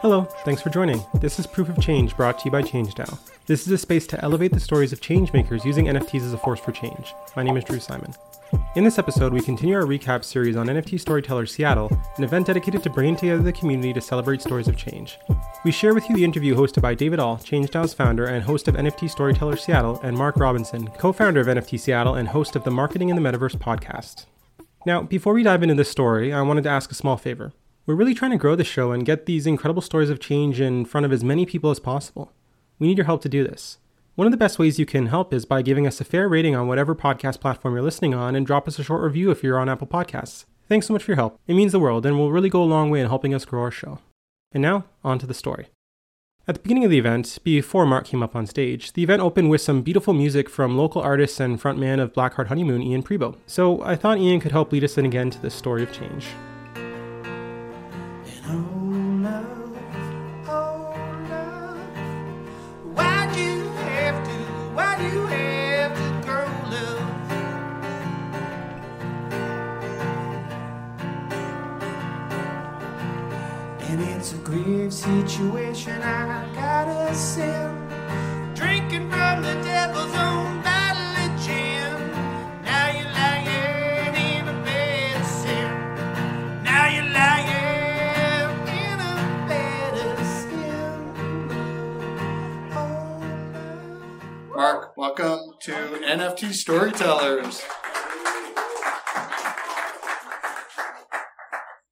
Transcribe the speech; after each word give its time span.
Hello, 0.00 0.24
thanks 0.44 0.60
for 0.60 0.68
joining. 0.68 1.02
This 1.14 1.38
is 1.38 1.46
Proof 1.46 1.70
of 1.70 1.80
Change 1.80 2.14
brought 2.18 2.38
to 2.38 2.44
you 2.44 2.50
by 2.50 2.60
ChangeDAO. 2.60 3.18
This 3.46 3.66
is 3.66 3.72
a 3.72 3.78
space 3.78 4.06
to 4.08 4.22
elevate 4.22 4.52
the 4.52 4.60
stories 4.60 4.92
of 4.92 5.00
changemakers 5.00 5.64
using 5.64 5.86
NFTs 5.86 6.20
as 6.20 6.34
a 6.34 6.38
force 6.38 6.60
for 6.60 6.70
change. 6.70 7.14
My 7.34 7.42
name 7.42 7.56
is 7.56 7.64
Drew 7.64 7.80
Simon. 7.80 8.12
In 8.74 8.84
this 8.84 8.98
episode, 8.98 9.32
we 9.32 9.40
continue 9.40 9.74
our 9.74 9.86
recap 9.86 10.22
series 10.22 10.54
on 10.54 10.66
NFT 10.66 11.00
Storyteller 11.00 11.46
Seattle, 11.46 11.90
an 12.18 12.24
event 12.24 12.46
dedicated 12.46 12.82
to 12.82 12.90
bringing 12.90 13.16
together 13.16 13.42
the 13.42 13.54
community 13.54 13.94
to 13.94 14.02
celebrate 14.02 14.42
stories 14.42 14.68
of 14.68 14.76
change. 14.76 15.18
We 15.64 15.72
share 15.72 15.94
with 15.94 16.06
you 16.10 16.14
the 16.14 16.24
interview 16.24 16.54
hosted 16.54 16.82
by 16.82 16.94
David 16.94 17.18
All, 17.18 17.38
ChangeDAO's 17.38 17.94
founder 17.94 18.26
and 18.26 18.44
host 18.44 18.68
of 18.68 18.74
NFT 18.74 19.08
Storyteller 19.08 19.56
Seattle, 19.56 19.98
and 20.02 20.14
Mark 20.14 20.36
Robinson, 20.36 20.88
co 20.88 21.10
founder 21.10 21.40
of 21.40 21.46
NFT 21.46 21.80
Seattle 21.80 22.16
and 22.16 22.28
host 22.28 22.54
of 22.54 22.64
the 22.64 22.70
Marketing 22.70 23.08
in 23.08 23.16
the 23.16 23.22
Metaverse 23.22 23.56
podcast. 23.56 24.26
Now, 24.84 25.02
before 25.02 25.32
we 25.32 25.42
dive 25.42 25.62
into 25.62 25.74
this 25.74 25.90
story, 25.90 26.34
I 26.34 26.42
wanted 26.42 26.64
to 26.64 26.70
ask 26.70 26.92
a 26.92 26.94
small 26.94 27.16
favor. 27.16 27.54
We're 27.86 27.94
really 27.94 28.14
trying 28.14 28.32
to 28.32 28.36
grow 28.36 28.56
the 28.56 28.64
show 28.64 28.90
and 28.90 29.06
get 29.06 29.26
these 29.26 29.46
incredible 29.46 29.80
stories 29.80 30.10
of 30.10 30.18
change 30.18 30.60
in 30.60 30.84
front 30.84 31.04
of 31.04 31.12
as 31.12 31.22
many 31.22 31.46
people 31.46 31.70
as 31.70 31.78
possible. 31.78 32.32
We 32.80 32.88
need 32.88 32.98
your 32.98 33.06
help 33.06 33.22
to 33.22 33.28
do 33.28 33.44
this. 33.44 33.78
One 34.16 34.26
of 34.26 34.32
the 34.32 34.36
best 34.36 34.58
ways 34.58 34.80
you 34.80 34.84
can 34.84 35.06
help 35.06 35.32
is 35.32 35.44
by 35.44 35.62
giving 35.62 35.86
us 35.86 36.00
a 36.00 36.04
fair 36.04 36.28
rating 36.28 36.56
on 36.56 36.66
whatever 36.66 36.96
podcast 36.96 37.40
platform 37.40 37.74
you're 37.74 37.84
listening 37.84 38.12
on 38.12 38.34
and 38.34 38.44
drop 38.44 38.66
us 38.66 38.80
a 38.80 38.82
short 38.82 39.04
review 39.04 39.30
if 39.30 39.44
you're 39.44 39.58
on 39.58 39.68
Apple 39.68 39.86
Podcasts. 39.86 40.46
Thanks 40.68 40.88
so 40.88 40.94
much 40.94 41.04
for 41.04 41.12
your 41.12 41.16
help. 41.16 41.38
It 41.46 41.54
means 41.54 41.70
the 41.70 41.78
world 41.78 42.04
and 42.04 42.18
will 42.18 42.32
really 42.32 42.48
go 42.48 42.60
a 42.60 42.64
long 42.64 42.90
way 42.90 43.00
in 43.00 43.06
helping 43.06 43.32
us 43.32 43.44
grow 43.44 43.62
our 43.62 43.70
show. 43.70 44.00
And 44.50 44.62
now, 44.62 44.86
on 45.04 45.20
to 45.20 45.26
the 45.26 45.32
story. 45.32 45.68
At 46.48 46.56
the 46.56 46.62
beginning 46.62 46.84
of 46.84 46.90
the 46.90 46.98
event, 46.98 47.38
before 47.44 47.86
Mark 47.86 48.06
came 48.06 48.22
up 48.22 48.34
on 48.34 48.48
stage, 48.48 48.94
the 48.94 49.04
event 49.04 49.22
opened 49.22 49.50
with 49.50 49.60
some 49.60 49.82
beautiful 49.82 50.12
music 50.12 50.48
from 50.48 50.76
local 50.76 51.02
artist 51.02 51.38
and 51.38 51.62
frontman 51.62 52.00
of 52.00 52.12
Blackheart 52.12 52.48
Honeymoon, 52.48 52.82
Ian 52.82 53.04
Pribo. 53.04 53.36
So 53.46 53.80
I 53.82 53.94
thought 53.94 54.18
Ian 54.18 54.40
could 54.40 54.52
help 54.52 54.72
lead 54.72 54.82
us 54.82 54.98
in 54.98 55.06
again 55.06 55.30
to 55.30 55.40
this 55.40 55.54
story 55.54 55.84
of 55.84 55.92
change. 55.92 56.26
Situation 75.06 76.02
I 76.02 76.52
gotta 76.52 77.14
send. 77.14 77.88
Drinking 78.56 79.08
from 79.08 79.40
the 79.40 79.54
devil's 79.62 80.12
own 80.16 80.60
bottle 80.62 81.14
of 81.22 81.30
gin. 81.46 82.10
Now 82.64 82.90
you're 82.90 83.12
lying 83.12 84.16
in 84.16 84.48
a 84.48 84.64
bed 84.64 85.20
of 85.20 85.26
sin. 85.26 85.70
Now 86.64 86.88
you're 86.88 87.04
lying 87.04 87.46
in 88.66 88.98
a 88.98 89.14
bed 89.46 89.94
of 90.10 90.18
sin. 90.26 90.98
Oh, 92.74 94.56
Mark, 94.56 94.96
welcome 94.96 95.54
to 95.60 95.72
NFT 96.04 96.52
Storytellers. 96.52 97.62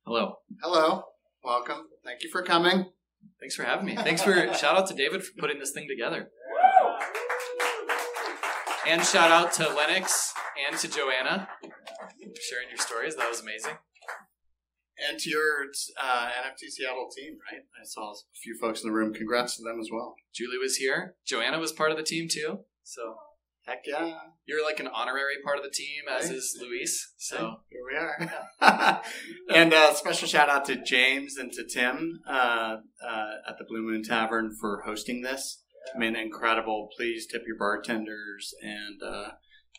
Hello. 0.04 0.38
Hello, 0.60 1.04
welcome. 1.44 1.86
Thank 2.04 2.24
you 2.24 2.30
for 2.30 2.42
coming. 2.42 2.93
Thanks 3.40 3.54
for 3.54 3.64
having 3.64 3.86
me. 3.86 3.96
Thanks 3.96 4.22
for 4.22 4.32
shout 4.54 4.76
out 4.76 4.86
to 4.88 4.94
David 4.94 5.22
for 5.24 5.32
putting 5.38 5.58
this 5.58 5.72
thing 5.72 5.86
together. 5.88 6.30
And 8.86 9.02
shout 9.02 9.30
out 9.30 9.52
to 9.54 9.68
Lennox 9.68 10.34
and 10.68 10.78
to 10.78 10.88
Joanna 10.88 11.48
for 11.62 11.70
sharing 12.48 12.68
your 12.68 12.78
stories. 12.78 13.16
That 13.16 13.30
was 13.30 13.40
amazing. 13.40 13.72
And 15.08 15.18
to 15.18 15.30
your 15.30 15.66
uh, 16.00 16.26
NFT 16.26 16.68
Seattle 16.70 17.08
team, 17.14 17.38
right? 17.50 17.62
I 17.80 17.84
saw 17.84 18.12
a 18.12 18.14
few 18.42 18.56
folks 18.60 18.82
in 18.82 18.88
the 18.88 18.94
room. 18.94 19.12
Congrats 19.12 19.56
to 19.56 19.62
them 19.62 19.80
as 19.80 19.88
well. 19.90 20.14
Julie 20.34 20.58
was 20.58 20.76
here. 20.76 21.16
Joanna 21.26 21.58
was 21.58 21.72
part 21.72 21.90
of 21.90 21.96
the 21.96 22.02
team 22.02 22.28
too. 22.30 22.60
So 22.84 23.16
Heck 23.66 23.84
yeah. 23.86 24.18
you're 24.46 24.62
like 24.62 24.78
an 24.78 24.88
honorary 24.88 25.36
part 25.42 25.56
of 25.56 25.64
the 25.64 25.70
team, 25.70 26.02
as 26.10 26.26
Right. 26.26 26.36
is 26.36 26.58
Luis. 26.60 27.14
So 27.16 27.60
Here 27.70 27.80
we 27.90 27.96
are. 27.96 29.02
and 29.54 29.72
uh, 29.72 29.94
special 29.94 30.28
shout 30.28 30.50
out 30.50 30.66
to 30.66 30.76
James 30.76 31.36
and 31.38 31.50
to 31.52 31.64
Tim 31.66 32.20
uh, 32.28 32.76
uh, 33.02 33.30
at 33.48 33.56
the 33.58 33.64
Blue 33.66 33.82
Moon 33.82 34.02
Tavern 34.02 34.54
for 34.60 34.82
hosting 34.84 35.22
this. 35.22 35.62
I 35.94 35.98
mean, 35.98 36.14
incredible. 36.14 36.88
Please 36.96 37.26
tip 37.26 37.42
your 37.46 37.56
bartenders 37.58 38.54
and 38.62 39.02
uh, 39.02 39.30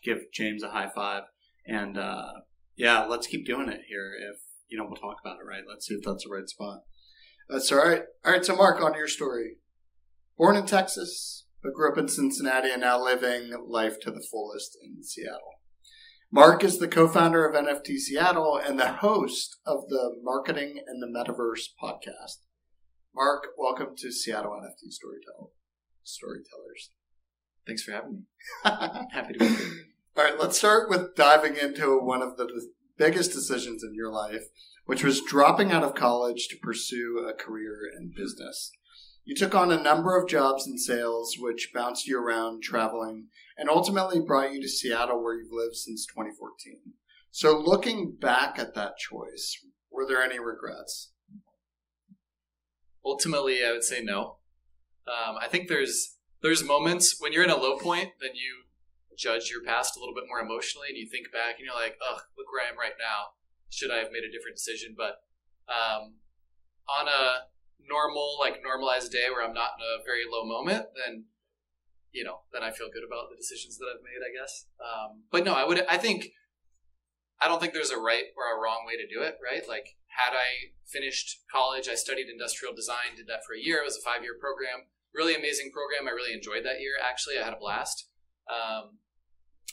give 0.03 0.31
James 0.33 0.63
a 0.63 0.69
high 0.69 0.89
five. 0.93 1.23
And 1.67 1.97
uh, 1.97 2.31
yeah, 2.75 3.05
let's 3.05 3.27
keep 3.27 3.45
doing 3.45 3.69
it 3.69 3.81
here. 3.87 4.13
If 4.19 4.39
you 4.67 4.77
know, 4.77 4.85
we'll 4.85 4.95
talk 4.95 5.17
about 5.23 5.37
it. 5.39 5.47
Right? 5.47 5.63
Let's 5.67 5.87
see 5.87 5.95
if 5.95 6.03
that's 6.03 6.23
the 6.23 6.31
right 6.31 6.49
spot. 6.49 6.79
That's 7.49 7.71
all 7.71 7.77
right. 7.77 8.03
All 8.23 8.31
right. 8.31 8.43
So, 8.45 8.55
Mark, 8.55 8.81
on 8.81 8.93
to 8.93 8.97
your 8.97 9.07
story. 9.07 9.57
Born 10.37 10.55
in 10.55 10.65
Texas, 10.65 11.44
but 11.65 11.73
grew 11.73 11.91
up 11.91 11.97
in 11.97 12.07
Cincinnati, 12.07 12.69
and 12.69 12.81
now 12.81 13.03
living 13.03 13.51
life 13.67 13.99
to 14.01 14.11
the 14.11 14.23
fullest 14.31 14.77
in 14.83 15.01
Seattle. 15.03 15.55
Mark 16.31 16.63
is 16.63 16.77
the 16.77 16.87
co-founder 16.87 17.43
of 17.43 17.55
NFT 17.55 17.97
Seattle 17.97 18.55
and 18.63 18.79
the 18.79 18.93
host 18.93 19.57
of 19.65 19.89
the 19.89 20.11
Marketing 20.21 20.75
and 20.85 21.01
the 21.01 21.07
Metaverse 21.07 21.69
podcast. 21.81 22.43
Mark, 23.15 23.47
welcome 23.57 23.95
to 23.97 24.11
Seattle 24.11 24.51
NFT 24.51 24.91
Storytell 24.91 25.49
Storytellers. 26.03 26.91
thanks 27.65 27.81
for 27.81 27.93
having 27.93 28.11
me. 28.11 28.19
All 28.63 29.07
Happy 29.11 29.33
to 29.33 29.39
be 29.39 29.47
here. 29.47 29.71
right, 30.15 30.39
let's 30.39 30.59
start 30.59 30.87
with 30.87 31.15
diving 31.15 31.55
into 31.55 31.97
one 31.99 32.21
of 32.21 32.37
the 32.37 32.47
biggest 32.95 33.33
decisions 33.33 33.83
in 33.83 33.95
your 33.95 34.11
life, 34.11 34.43
which 34.85 35.03
was 35.03 35.19
dropping 35.19 35.71
out 35.71 35.83
of 35.83 35.95
college 35.95 36.47
to 36.49 36.57
pursue 36.61 37.27
a 37.27 37.33
career 37.33 37.79
in 37.97 38.13
business. 38.15 38.71
You 39.25 39.35
took 39.35 39.55
on 39.55 39.71
a 39.71 39.81
number 39.81 40.15
of 40.15 40.29
jobs 40.29 40.67
in 40.67 40.77
sales, 40.77 41.35
which 41.39 41.71
bounced 41.73 42.07
you 42.07 42.19
around 42.19 42.61
traveling 42.61 43.29
and 43.57 43.69
ultimately 43.69 44.19
brought 44.19 44.53
you 44.53 44.61
to 44.61 44.69
Seattle, 44.69 45.23
where 45.23 45.33
you've 45.33 45.51
lived 45.51 45.75
since 45.75 46.05
2014. 46.05 46.93
So, 47.31 47.59
looking 47.59 48.15
back 48.15 48.59
at 48.59 48.75
that 48.75 48.97
choice, 48.97 49.65
were 49.91 50.05
there 50.07 50.21
any 50.21 50.39
regrets? 50.39 51.11
Ultimately, 53.03 53.65
I 53.65 53.71
would 53.71 53.83
say 53.83 54.01
no. 54.03 54.37
Um, 55.07 55.37
I 55.41 55.47
think 55.47 55.69
there's 55.69 56.17
there's 56.41 56.63
moments 56.63 57.15
when 57.19 57.33
you're 57.33 57.43
in 57.43 57.49
a 57.49 57.57
low 57.57 57.77
point, 57.77 58.11
then 58.21 58.35
you 58.35 58.65
judge 59.17 59.49
your 59.49 59.63
past 59.63 59.97
a 59.97 59.99
little 59.99 60.13
bit 60.13 60.25
more 60.27 60.39
emotionally, 60.39 60.87
and 60.89 60.97
you 60.97 61.09
think 61.09 61.31
back, 61.31 61.57
and 61.57 61.65
you're 61.65 61.75
like, 61.75 61.97
"Ugh, 62.11 62.21
look 62.37 62.51
where 62.51 62.63
I 62.65 62.69
am 62.69 62.77
right 62.77 62.97
now. 62.99 63.33
Should 63.69 63.91
I 63.91 63.97
have 63.97 64.11
made 64.11 64.23
a 64.23 64.31
different 64.31 64.57
decision?" 64.57 64.93
But 64.95 65.17
um, 65.67 66.21
on 66.87 67.07
a 67.07 67.49
normal, 67.89 68.37
like 68.39 68.61
normalized 68.63 69.11
day 69.11 69.27
where 69.29 69.45
I'm 69.45 69.53
not 69.53 69.77
in 69.77 69.83
a 69.83 70.03
very 70.03 70.23
low 70.29 70.45
moment, 70.45 70.87
then 70.95 71.25
you 72.11 72.23
know, 72.23 72.47
then 72.53 72.63
I 72.63 72.71
feel 72.71 72.87
good 72.87 73.03
about 73.03 73.27
the 73.29 73.35
decisions 73.35 73.77
that 73.77 73.91
I've 73.91 74.03
made. 74.03 74.23
I 74.23 74.31
guess. 74.31 74.65
Um, 74.79 75.23
but 75.31 75.43
no, 75.43 75.53
I 75.53 75.65
would. 75.65 75.85
I 75.87 75.97
think. 75.97 76.31
I 77.35 77.49
don't 77.51 77.59
think 77.59 77.73
there's 77.73 77.91
a 77.91 77.99
right 77.99 78.31
or 78.39 78.47
a 78.47 78.59
wrong 78.61 78.87
way 78.87 78.95
to 78.95 79.03
do 79.03 79.19
it. 79.19 79.35
Right? 79.43 79.67
Like, 79.67 79.99
had 80.07 80.31
I 80.31 80.71
finished 80.87 81.43
college, 81.51 81.89
I 81.91 81.95
studied 81.95 82.31
industrial 82.31 82.73
design. 82.73 83.19
Did 83.19 83.27
that 83.27 83.43
for 83.43 83.53
a 83.53 83.59
year. 83.59 83.83
It 83.83 83.87
was 83.87 83.99
a 83.99 84.05
five 84.07 84.23
year 84.23 84.39
program. 84.39 84.87
Really 85.13 85.35
amazing 85.35 85.71
program. 85.75 86.07
I 86.07 86.15
really 86.15 86.31
enjoyed 86.31 86.63
that 86.63 86.79
year. 86.79 86.95
Actually, 87.03 87.35
I 87.35 87.43
had 87.43 87.53
a 87.53 87.59
blast. 87.59 88.07
Um, 88.47 88.99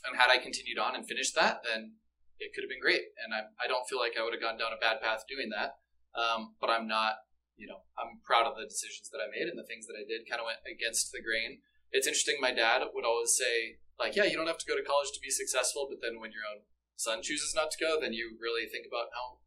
and 0.03 0.19
had 0.19 0.31
I 0.31 0.39
continued 0.39 0.79
on 0.79 0.95
and 0.95 1.07
finished 1.07 1.35
that, 1.37 1.63
then 1.63 1.95
it 2.39 2.51
could 2.55 2.63
have 2.67 2.71
been 2.71 2.83
great. 2.83 3.15
And 3.23 3.31
I, 3.31 3.47
I 3.63 3.69
don't 3.69 3.87
feel 3.87 3.99
like 3.99 4.19
I 4.19 4.23
would 4.23 4.35
have 4.35 4.43
gone 4.43 4.59
down 4.59 4.75
a 4.75 4.81
bad 4.83 5.01
path 5.01 5.23
doing 5.29 5.51
that. 5.55 5.79
Um, 6.19 6.55
but 6.61 6.71
I'm 6.71 6.87
not, 6.87 7.23
you 7.63 7.71
know, 7.71 7.87
I'm 7.95 8.19
proud 8.27 8.51
of 8.51 8.59
the 8.59 8.67
decisions 8.67 9.07
that 9.15 9.23
I 9.23 9.31
made 9.31 9.47
and 9.47 9.55
the 9.55 9.63
things 9.63 9.87
that 9.87 9.95
I 9.95 10.03
did 10.03 10.27
kind 10.27 10.43
of 10.43 10.51
went 10.51 10.67
against 10.67 11.15
the 11.15 11.23
grain. 11.23 11.63
It's 11.95 12.11
interesting. 12.11 12.43
My 12.43 12.51
dad 12.51 12.83
would 12.91 13.07
always 13.07 13.39
say, 13.39 13.79
like, 14.03 14.19
yeah, 14.19 14.27
you 14.27 14.35
don't 14.35 14.51
have 14.51 14.59
to 14.59 14.67
go 14.67 14.75
to 14.75 14.83
college 14.83 15.15
to 15.15 15.23
be 15.23 15.31
successful. 15.31 15.87
But 15.87 16.03
then 16.03 16.19
when 16.19 16.35
your 16.35 16.43
own 16.43 16.67
son 16.99 17.23
chooses 17.23 17.55
not 17.55 17.71
to 17.71 17.79
go, 17.79 18.03
then 18.03 18.11
you 18.11 18.35
really 18.43 18.67
think 18.67 18.83
about 18.83 19.15
how 19.15 19.39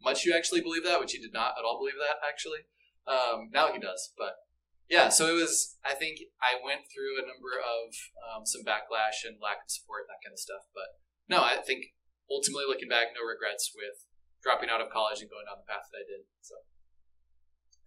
much 0.00 0.24
you 0.24 0.32
actually 0.32 0.64
believe 0.64 0.80
that, 0.88 0.96
which 0.96 1.12
he 1.12 1.20
did 1.20 1.36
not 1.36 1.60
at 1.60 1.66
all 1.68 1.76
believe 1.76 2.00
that, 2.00 2.24
actually. 2.24 2.64
Um, 3.04 3.52
now 3.52 3.68
he 3.68 3.76
does. 3.76 4.16
But 4.16 4.40
yeah, 4.88 5.12
so 5.12 5.28
it 5.28 5.36
was, 5.36 5.76
I 5.84 5.92
think 5.92 6.24
I 6.40 6.56
went 6.56 6.88
through 6.88 7.20
a 7.20 7.28
number 7.28 7.60
of 7.60 7.92
um, 8.24 8.48
some 8.48 8.64
backlash 8.64 9.28
and 9.28 9.36
lack 9.44 9.60
of 9.60 9.68
support, 9.68 10.08
that 10.08 10.24
kind 10.24 10.32
of 10.32 10.40
stuff. 10.40 10.64
But 10.72 10.96
no, 11.28 11.44
I 11.44 11.60
think 11.60 11.92
ultimately 12.32 12.64
looking 12.64 12.88
back, 12.88 13.12
no 13.12 13.20
regrets 13.20 13.76
with 13.76 14.08
dropping 14.40 14.72
out 14.72 14.80
of 14.80 14.88
college 14.88 15.20
and 15.20 15.28
going 15.28 15.44
down 15.44 15.60
the 15.60 15.68
path 15.68 15.92
that 15.92 16.00
I 16.00 16.08
did. 16.08 16.24
So 16.40 16.64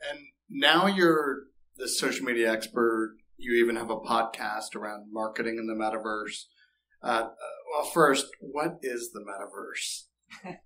And 0.10 0.20
now 0.50 0.88
you're 0.88 1.44
the 1.78 1.88
social 1.88 2.26
media 2.26 2.52
expert. 2.52 3.18
You 3.38 3.54
even 3.64 3.76
have 3.76 3.90
a 3.90 3.98
podcast 3.98 4.76
around 4.76 5.12
marketing 5.12 5.58
in 5.58 5.68
the 5.68 5.74
metaverse. 5.74 6.46
Uh, 7.04 7.26
uh, 7.26 7.32
well, 7.72 7.86
first, 7.92 8.28
what 8.40 8.78
is 8.82 9.12
the 9.12 9.22
metaverse? 9.22 10.04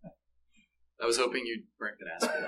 I 1.01 1.05
was 1.05 1.17
hoping 1.17 1.45
you 1.45 1.63
weren't 1.79 1.97
going 1.99 2.09
to 2.09 2.25
ask 2.25 2.35
me 2.35 2.41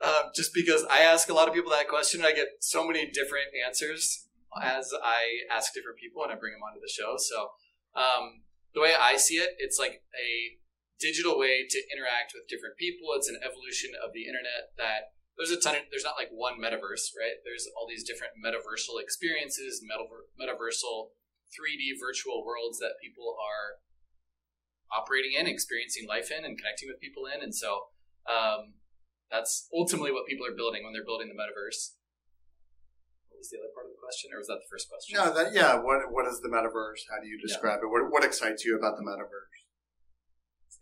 that. 0.00 0.06
um, 0.06 0.30
just 0.34 0.52
because 0.54 0.84
I 0.90 1.00
ask 1.00 1.28
a 1.28 1.34
lot 1.34 1.48
of 1.48 1.54
people 1.54 1.70
that 1.70 1.88
question, 1.88 2.20
and 2.20 2.26
I 2.26 2.32
get 2.32 2.48
so 2.60 2.86
many 2.86 3.10
different 3.10 3.46
answers 3.66 4.28
as 4.62 4.92
I 5.02 5.40
ask 5.54 5.74
different 5.74 5.98
people 5.98 6.22
and 6.22 6.32
I 6.32 6.36
bring 6.36 6.52
them 6.52 6.62
onto 6.62 6.80
the 6.80 6.90
show. 6.90 7.16
So 7.18 7.50
um, 7.94 8.42
the 8.74 8.80
way 8.80 8.94
I 8.98 9.16
see 9.16 9.34
it, 9.34 9.50
it's 9.58 9.78
like 9.78 10.02
a 10.14 10.56
digital 10.98 11.36
way 11.38 11.68
to 11.68 11.78
interact 11.92 12.32
with 12.32 12.48
different 12.48 12.76
people. 12.80 13.12
It's 13.14 13.28
an 13.28 13.40
evolution 13.40 13.92
of 13.96 14.12
the 14.16 14.24
internet 14.24 14.72
that 14.80 15.16
there's 15.36 15.52
a 15.52 15.60
ton 15.60 15.76
of, 15.76 15.84
there's 15.92 16.04
not 16.04 16.16
like 16.16 16.32
one 16.32 16.56
metaverse, 16.56 17.12
right? 17.12 17.36
There's 17.44 17.68
all 17.76 17.84
these 17.84 18.04
different 18.04 18.40
metaversal 18.40 18.96
experiences, 18.96 19.84
metaver- 19.84 20.32
metaversal 20.40 21.12
3D 21.52 22.00
virtual 22.00 22.40
worlds 22.44 22.80
that 22.80 22.96
people 23.04 23.36
are 23.36 23.84
operating 24.88 25.36
in, 25.36 25.46
experiencing 25.46 26.08
life 26.08 26.32
in, 26.32 26.44
and 26.44 26.56
connecting 26.56 26.88
with 26.88 27.00
people 27.00 27.28
in. 27.28 27.44
And 27.44 27.54
so 27.54 27.92
um, 28.24 28.80
that's 29.30 29.68
ultimately 29.74 30.12
what 30.12 30.26
people 30.26 30.46
are 30.46 30.56
building 30.56 30.84
when 30.84 30.92
they're 30.96 31.06
building 31.06 31.28
the 31.28 31.36
metaverse. 31.36 31.96
What 33.28 33.44
was 33.44 33.52
the 33.52 33.60
other 33.60 33.72
part 33.76 33.86
of 33.86 33.92
the 33.92 34.00
question, 34.00 34.32
or 34.32 34.40
was 34.40 34.48
that 34.48 34.64
the 34.64 34.70
first 34.72 34.88
question? 34.88 35.20
No, 35.20 35.28
that 35.28 35.52
yeah. 35.52 35.76
What 35.76 36.08
what 36.08 36.24
is 36.24 36.40
the 36.40 36.48
metaverse? 36.48 37.04
How 37.12 37.20
do 37.20 37.28
you 37.28 37.36
describe 37.36 37.84
it? 37.84 37.92
What 37.92 38.08
what 38.08 38.24
excites 38.24 38.64
you 38.64 38.78
about 38.78 38.96
the 38.96 39.04
metaverse? 39.04 39.55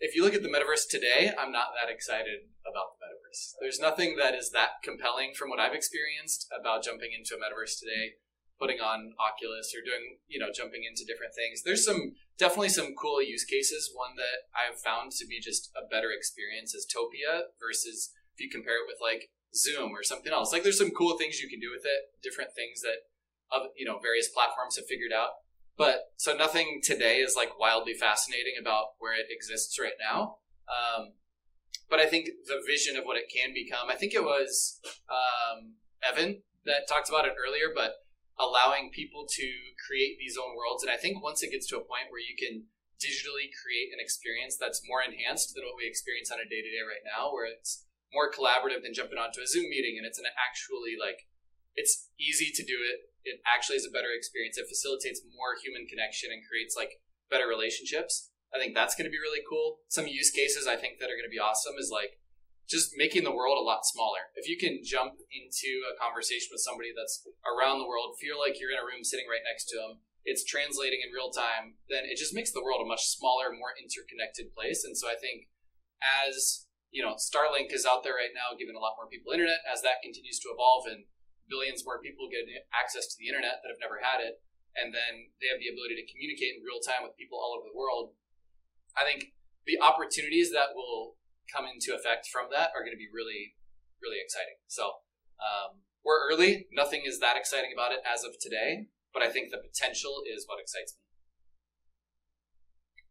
If 0.00 0.14
you 0.14 0.24
look 0.24 0.34
at 0.34 0.42
the 0.42 0.52
metaverse 0.52 0.88
today, 0.88 1.32
I'm 1.38 1.52
not 1.52 1.72
that 1.78 1.92
excited 1.92 2.50
about 2.66 2.98
the 2.98 3.06
metaverse. 3.06 3.54
There's 3.60 3.80
nothing 3.80 4.16
that 4.18 4.34
is 4.34 4.50
that 4.50 4.82
compelling 4.82 5.32
from 5.34 5.50
what 5.50 5.60
I've 5.60 5.74
experienced 5.74 6.46
about 6.52 6.84
jumping 6.84 7.10
into 7.16 7.34
a 7.34 7.40
metaverse 7.40 7.78
today, 7.78 8.18
putting 8.58 8.80
on 8.80 9.14
Oculus 9.18 9.74
or 9.74 9.82
doing, 9.84 10.18
you 10.26 10.38
know, 10.38 10.54
jumping 10.54 10.82
into 10.82 11.06
different 11.06 11.34
things. 11.34 11.62
There's 11.62 11.84
some 11.84 12.14
definitely 12.38 12.70
some 12.70 12.94
cool 12.94 13.22
use 13.22 13.44
cases. 13.44 13.90
One 13.94 14.16
that 14.16 14.50
I've 14.54 14.78
found 14.80 15.12
to 15.18 15.26
be 15.26 15.40
just 15.40 15.70
a 15.74 15.86
better 15.86 16.10
experience 16.10 16.74
is 16.74 16.86
Topia 16.86 17.54
versus 17.58 18.10
if 18.34 18.42
you 18.42 18.50
compare 18.50 18.82
it 18.82 18.88
with 18.90 18.98
like 19.02 19.30
Zoom 19.54 19.94
or 19.94 20.02
something 20.02 20.32
else. 20.32 20.52
Like 20.52 20.62
there's 20.62 20.78
some 20.78 20.90
cool 20.90 21.16
things 21.16 21.38
you 21.38 21.48
can 21.48 21.60
do 21.60 21.70
with 21.70 21.86
it, 21.86 22.10
different 22.22 22.54
things 22.54 22.82
that 22.82 23.06
you 23.78 23.86
know 23.86 23.98
various 24.02 24.28
platforms 24.28 24.76
have 24.76 24.86
figured 24.86 25.14
out. 25.14 25.43
But 25.76 26.14
so 26.16 26.36
nothing 26.36 26.80
today 26.82 27.18
is 27.18 27.34
like 27.36 27.58
wildly 27.58 27.94
fascinating 27.94 28.54
about 28.60 28.94
where 28.98 29.14
it 29.14 29.26
exists 29.28 29.78
right 29.78 29.98
now. 29.98 30.38
Um, 30.70 31.14
but 31.90 31.98
I 32.00 32.06
think 32.06 32.30
the 32.46 32.62
vision 32.66 32.96
of 32.96 33.04
what 33.04 33.16
it 33.16 33.26
can 33.28 33.52
become, 33.52 33.90
I 33.90 33.96
think 33.96 34.14
it 34.14 34.22
was 34.22 34.80
um, 35.10 35.74
Evan 36.02 36.42
that 36.64 36.88
talked 36.88 37.08
about 37.08 37.26
it 37.26 37.34
earlier, 37.34 37.74
but 37.74 38.06
allowing 38.38 38.90
people 38.90 39.26
to 39.30 39.46
create 39.86 40.18
these 40.18 40.38
own 40.38 40.56
worlds. 40.56 40.82
And 40.82 40.90
I 40.90 40.96
think 40.96 41.22
once 41.22 41.42
it 41.42 41.50
gets 41.50 41.66
to 41.70 41.78
a 41.78 41.86
point 41.86 42.10
where 42.10 42.22
you 42.22 42.34
can 42.34 42.66
digitally 42.98 43.50
create 43.52 43.92
an 43.92 44.00
experience 44.00 44.56
that's 44.56 44.82
more 44.86 45.02
enhanced 45.02 45.54
than 45.54 45.66
what 45.66 45.78
we 45.78 45.86
experience 45.86 46.30
on 46.30 46.40
a 46.40 46.48
day 46.48 46.62
to 46.62 46.70
day 46.70 46.82
right 46.82 47.04
now, 47.04 47.30
where 47.30 47.46
it's 47.46 47.86
more 48.14 48.30
collaborative 48.30 48.82
than 48.82 48.94
jumping 48.94 49.18
onto 49.18 49.42
a 49.42 49.46
Zoom 49.46 49.68
meeting 49.68 49.98
and 49.98 50.06
it's 50.06 50.18
an 50.18 50.30
actually 50.38 50.94
like, 50.98 51.26
it's 51.74 52.10
easy 52.18 52.50
to 52.54 52.62
do 52.62 52.78
it 52.82 53.10
it 53.24 53.40
actually 53.48 53.80
is 53.80 53.88
a 53.88 53.92
better 53.92 54.12
experience. 54.12 54.56
It 54.56 54.68
facilitates 54.68 55.24
more 55.32 55.56
human 55.56 55.88
connection 55.88 56.30
and 56.30 56.44
creates 56.44 56.76
like 56.76 57.00
better 57.32 57.48
relationships. 57.48 58.30
I 58.54 58.60
think 58.60 58.76
that's 58.76 58.94
going 58.94 59.08
to 59.08 59.14
be 59.14 59.18
really 59.18 59.42
cool. 59.42 59.82
Some 59.88 60.06
use 60.06 60.30
cases 60.30 60.68
I 60.68 60.76
think 60.76 61.00
that 61.00 61.10
are 61.10 61.18
going 61.18 61.26
to 61.26 61.32
be 61.32 61.42
awesome 61.42 61.74
is 61.80 61.90
like 61.90 62.20
just 62.70 62.94
making 62.96 63.24
the 63.26 63.34
world 63.34 63.58
a 63.58 63.66
lot 63.66 63.84
smaller. 63.84 64.30
If 64.38 64.46
you 64.48 64.56
can 64.56 64.80
jump 64.84 65.18
into 65.32 65.70
a 65.84 65.98
conversation 65.98 66.54
with 66.54 66.64
somebody 66.64 66.94
that's 66.94 67.26
around 67.44 67.82
the 67.82 67.90
world, 67.90 68.16
feel 68.16 68.38
like 68.38 68.60
you're 68.60 68.72
in 68.72 68.80
a 68.80 68.86
room 68.86 69.02
sitting 69.02 69.26
right 69.26 69.44
next 69.44 69.68
to 69.72 69.76
them, 69.76 70.00
it's 70.24 70.46
translating 70.46 71.04
in 71.04 71.12
real 71.12 71.28
time, 71.28 71.76
then 71.92 72.08
it 72.08 72.16
just 72.16 72.32
makes 72.32 72.54
the 72.54 72.64
world 72.64 72.80
a 72.80 72.88
much 72.88 73.04
smaller, 73.12 73.52
more 73.52 73.76
interconnected 73.76 74.54
place. 74.56 74.80
And 74.80 74.96
so 74.96 75.10
I 75.10 75.18
think 75.18 75.52
as 76.00 76.64
you 76.94 77.02
know, 77.02 77.18
Starlink 77.18 77.74
is 77.74 77.82
out 77.82 78.06
there 78.06 78.14
right 78.14 78.30
now, 78.30 78.54
giving 78.54 78.78
a 78.78 78.80
lot 78.80 78.94
more 78.94 79.10
people 79.10 79.34
internet. 79.34 79.66
As 79.66 79.82
that 79.82 79.98
continues 79.98 80.38
to 80.46 80.54
evolve 80.54 80.86
and 80.86 81.10
billions 81.48 81.84
more 81.84 82.00
people 82.00 82.28
get 82.30 82.48
access 82.72 83.08
to 83.12 83.16
the 83.20 83.28
internet 83.28 83.60
that 83.62 83.70
have 83.70 83.82
never 83.82 84.00
had 84.00 84.20
it, 84.24 84.40
and 84.74 84.90
then 84.90 85.30
they 85.38 85.48
have 85.48 85.60
the 85.60 85.70
ability 85.70 85.96
to 85.98 86.06
communicate 86.08 86.58
in 86.58 86.66
real 86.66 86.82
time 86.82 87.06
with 87.06 87.18
people 87.18 87.38
all 87.38 87.54
over 87.54 87.66
the 87.66 87.76
world. 87.76 88.16
I 88.96 89.06
think 89.06 89.34
the 89.66 89.80
opportunities 89.80 90.52
that 90.52 90.74
will 90.74 91.16
come 91.50 91.66
into 91.66 91.94
effect 91.94 92.28
from 92.30 92.50
that 92.50 92.72
are 92.74 92.82
going 92.82 92.94
to 92.94 93.00
be 93.00 93.10
really, 93.12 93.56
really 94.02 94.18
exciting. 94.22 94.58
So 94.66 95.04
um, 95.40 95.84
we're 96.04 96.30
early. 96.30 96.66
Nothing 96.72 97.02
is 97.04 97.20
that 97.20 97.36
exciting 97.36 97.70
about 97.72 97.92
it 97.92 98.00
as 98.02 98.24
of 98.24 98.36
today, 98.40 98.88
but 99.12 99.22
I 99.22 99.30
think 99.30 99.50
the 99.50 99.58
potential 99.58 100.22
is 100.26 100.44
what 100.46 100.60
excites 100.60 100.94
me. 100.94 101.00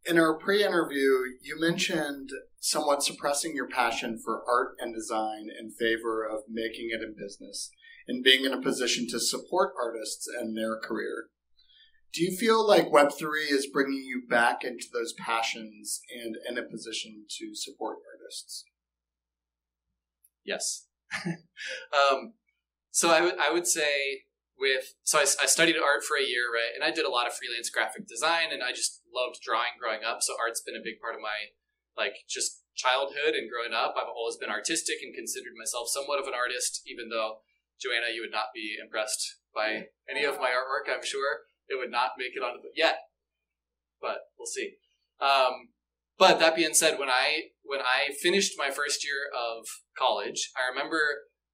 In 0.06 0.20
our 0.20 0.38
pre 0.38 0.64
interview, 0.64 1.40
you 1.42 1.60
mentioned 1.60 2.30
somewhat 2.60 3.04
suppressing 3.04 3.56
your 3.56 3.70
passion 3.70 4.20
for 4.24 4.44
art 4.48 4.76
and 4.80 4.94
design 4.94 5.48
in 5.48 5.72
favor 5.72 6.28
of 6.28 6.44
making 6.50 6.90
it 6.92 7.02
in 7.02 7.16
business 7.18 7.72
and 8.08 8.24
being 8.24 8.46
in 8.46 8.54
a 8.54 8.62
position 8.62 9.08
to 9.10 9.20
support 9.20 9.74
artists 9.82 10.28
and 10.28 10.58
their 10.58 10.78
career. 10.78 11.28
Do 12.14 12.24
you 12.24 12.38
feel 12.38 12.66
like 12.66 12.92
Web3 12.92 13.50
is 13.50 13.68
bringing 13.74 14.04
you 14.06 14.24
back 14.30 14.64
into 14.64 14.86
those 14.94 15.14
passions 15.14 16.02
and 16.14 16.38
in 16.48 16.64
a 16.64 16.68
position 16.68 17.26
to 17.40 17.56
support 17.56 17.98
artists? 18.14 18.66
Yes. 20.46 20.86
um, 21.26 22.34
so 22.92 23.10
I, 23.10 23.20
w- 23.20 23.38
I 23.42 23.52
would 23.52 23.66
say 23.66 24.30
with, 24.60 24.94
so 25.04 25.18
I, 25.18 25.26
I 25.42 25.48
studied 25.48 25.78
art 25.78 26.04
for 26.04 26.18
a 26.18 26.22
year, 26.22 26.54
right? 26.54 26.70
And 26.76 26.84
I 26.84 26.94
did 26.94 27.06
a 27.06 27.10
lot 27.10 27.26
of 27.26 27.34
freelance 27.34 27.72
graphic 27.72 28.08
design 28.08 28.54
and 28.54 28.62
I 28.62 28.72
just 28.72 29.02
loved 29.10 29.42
drawing 29.42 29.74
growing 29.82 30.06
up. 30.06 30.22
So 30.22 30.38
art's 30.38 30.62
been 30.62 30.78
a 30.78 30.86
big 30.86 31.02
part 31.02 31.16
of 31.16 31.22
my, 31.22 31.58
like, 31.98 32.30
just 32.30 32.62
childhood 32.76 33.34
and 33.34 33.50
growing 33.50 33.74
up. 33.74 33.98
I've 33.98 34.14
always 34.14 34.38
been 34.38 34.54
artistic 34.54 35.02
and 35.02 35.18
considered 35.18 35.58
myself 35.58 35.90
somewhat 35.90 36.22
of 36.22 36.28
an 36.28 36.38
artist, 36.38 36.86
even 36.86 37.10
though 37.10 37.42
Joanna, 37.82 38.14
you 38.14 38.22
would 38.22 38.32
not 38.32 38.54
be 38.54 38.76
impressed 38.82 39.38
by 39.54 39.88
any 40.10 40.24
of 40.24 40.40
my 40.40 40.50
artwork. 40.50 40.92
I'm 40.92 41.06
sure 41.06 41.50
it 41.68 41.78
would 41.78 41.92
not 41.92 42.12
make 42.18 42.36
it 42.36 42.44
onto 42.44 42.62
the 42.62 42.70
yet, 42.76 42.98
but 44.02 44.18
we'll 44.38 44.48
see. 44.48 44.76
Um, 45.20 45.70
but 46.18 46.40
that 46.40 46.56
being 46.56 46.74
said, 46.74 47.00
when 47.00 47.10
I 47.10 47.54
when 47.64 47.82
I 47.82 48.14
finished 48.22 48.54
my 48.58 48.70
first 48.70 49.04
year 49.04 49.32
of 49.34 49.66
college, 49.98 50.52
I 50.56 50.70
remember 50.70 51.00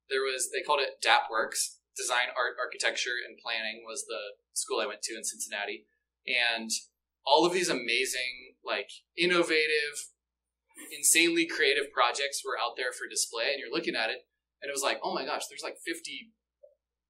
there 0.10 0.22
was 0.22 0.50
they 0.52 0.62
called 0.62 0.82
it 0.82 1.00
DAAPworks, 1.06 1.80
Design, 1.96 2.34
Art, 2.36 2.58
Architecture, 2.60 3.16
and 3.26 3.38
Planning 3.44 3.84
was 3.86 4.06
the 4.08 4.40
school 4.54 4.80
I 4.82 4.88
went 4.88 5.02
to 5.04 5.16
in 5.16 5.24
Cincinnati, 5.24 5.86
and 6.26 6.70
all 7.26 7.46
of 7.46 7.54
these 7.54 7.70
amazing, 7.70 8.58
like 8.66 8.90
innovative, 9.18 10.10
insanely 10.92 11.46
creative 11.46 11.92
projects 11.92 12.42
were 12.44 12.58
out 12.58 12.76
there 12.76 12.92
for 12.92 13.08
display, 13.08 13.52
and 13.52 13.60
you're 13.60 13.72
looking 13.72 13.96
at 13.96 14.10
it, 14.10 14.26
and 14.62 14.68
it 14.68 14.76
was 14.76 14.84
like, 14.84 15.00
oh 15.04 15.14
my 15.14 15.26
gosh, 15.26 15.48
there's 15.48 15.64
like 15.64 15.78
50 15.80 16.34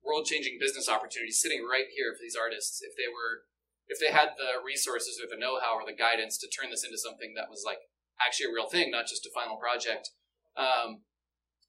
world 0.05 0.25
changing 0.25 0.57
business 0.59 0.87
opportunities 0.87 1.41
sitting 1.41 1.65
right 1.65 1.91
here 1.91 2.15
for 2.15 2.23
these 2.23 2.37
artists 2.39 2.79
if 2.81 2.95
they 2.95 3.11
were 3.11 3.49
if 3.89 3.97
they 3.97 4.13
had 4.13 4.37
the 4.37 4.61
resources 4.61 5.17
or 5.17 5.25
the 5.25 5.39
know-how 5.39 5.73
or 5.73 5.81
the 5.81 5.97
guidance 5.97 6.37
to 6.37 6.45
turn 6.45 6.69
this 6.69 6.85
into 6.85 6.95
something 6.95 7.33
that 7.33 7.49
was 7.49 7.65
like 7.65 7.89
actually 8.21 8.45
a 8.45 8.53
real 8.53 8.69
thing, 8.69 8.93
not 8.93 9.09
just 9.09 9.25
a 9.25 9.33
final 9.33 9.57
project. 9.57 10.13
Um, 10.53 11.01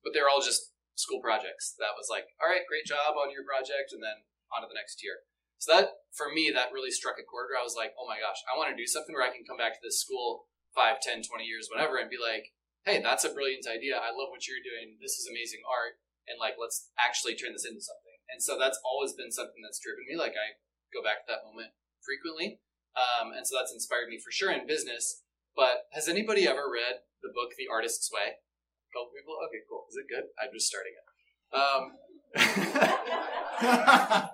but 0.05 0.13
they're 0.13 0.29
all 0.29 0.45
just 0.45 0.77
school 1.01 1.25
projects. 1.25 1.73
That 1.81 1.97
was 1.97 2.13
like, 2.13 2.29
all 2.37 2.53
right, 2.53 2.69
great 2.69 2.85
job 2.85 3.17
on 3.17 3.33
your 3.33 3.45
project, 3.49 3.97
and 3.97 4.05
then 4.05 4.29
on 4.53 4.61
to 4.61 4.69
the 4.69 4.77
next 4.77 5.01
year. 5.01 5.25
So 5.57 5.73
that 5.73 6.05
for 6.13 6.29
me, 6.29 6.53
that 6.53 6.73
really 6.77 6.93
struck 6.93 7.17
a 7.17 7.25
chord 7.25 7.49
where 7.49 7.61
I 7.61 7.65
was 7.65 7.77
like, 7.77 7.97
oh 7.97 8.09
my 8.09 8.21
gosh, 8.21 8.41
I 8.49 8.57
want 8.57 8.73
to 8.73 8.77
do 8.77 8.89
something 8.89 9.17
where 9.17 9.25
I 9.25 9.33
can 9.33 9.49
come 9.49 9.61
back 9.61 9.77
to 9.77 9.85
this 9.85 10.01
school 10.01 10.49
5, 10.77 11.01
10, 11.01 11.25
20 11.25 11.45
years, 11.45 11.69
whatever, 11.73 11.97
and 11.97 12.09
be 12.09 12.21
like, 12.21 12.53
hey, 12.85 13.03
that's 13.03 13.25
a 13.25 13.35
brilliant 13.35 13.67
idea. 13.69 14.01
I 14.01 14.13
love 14.13 14.33
what 14.33 14.49
you're 14.49 14.65
doing. 14.65 14.97
This 15.01 15.21
is 15.21 15.29
amazing 15.29 15.61
art. 15.69 16.01
And 16.29 16.41
like, 16.41 16.57
let's 16.57 16.89
actually 16.97 17.35
turn 17.35 17.53
this 17.53 17.67
into 17.67 17.83
something. 17.83 18.17
And 18.31 18.39
so 18.39 18.57
that's 18.57 18.79
always 18.87 19.13
been 19.13 19.35
something 19.35 19.61
that's 19.61 19.83
driven 19.83 20.07
me. 20.07 20.15
Like, 20.15 20.39
I 20.39 20.55
go 20.95 21.03
back 21.03 21.27
to 21.27 21.35
that 21.35 21.45
moment 21.45 21.75
frequently. 22.01 22.63
Um, 22.95 23.35
and 23.35 23.47
so 23.47 23.59
that's 23.59 23.75
inspired 23.75 24.09
me 24.09 24.19
for 24.19 24.31
sure 24.31 24.51
in 24.51 24.67
business. 24.67 25.23
But 25.55 25.91
has 25.93 26.09
anybody 26.09 26.47
ever 26.47 26.71
read 26.71 27.03
the 27.23 27.35
book 27.35 27.53
The 27.59 27.67
Artist's 27.71 28.11
Way? 28.11 28.39
A 28.39 28.91
couple 28.95 29.11
people? 29.15 29.35
Okay, 29.51 29.63
cool. 29.67 29.87
Is 29.91 29.99
it 29.99 30.07
good? 30.07 30.31
I'm 30.39 30.55
just 30.55 30.71
starting 30.71 30.95
it. 30.95 31.07
Um, 31.51 31.99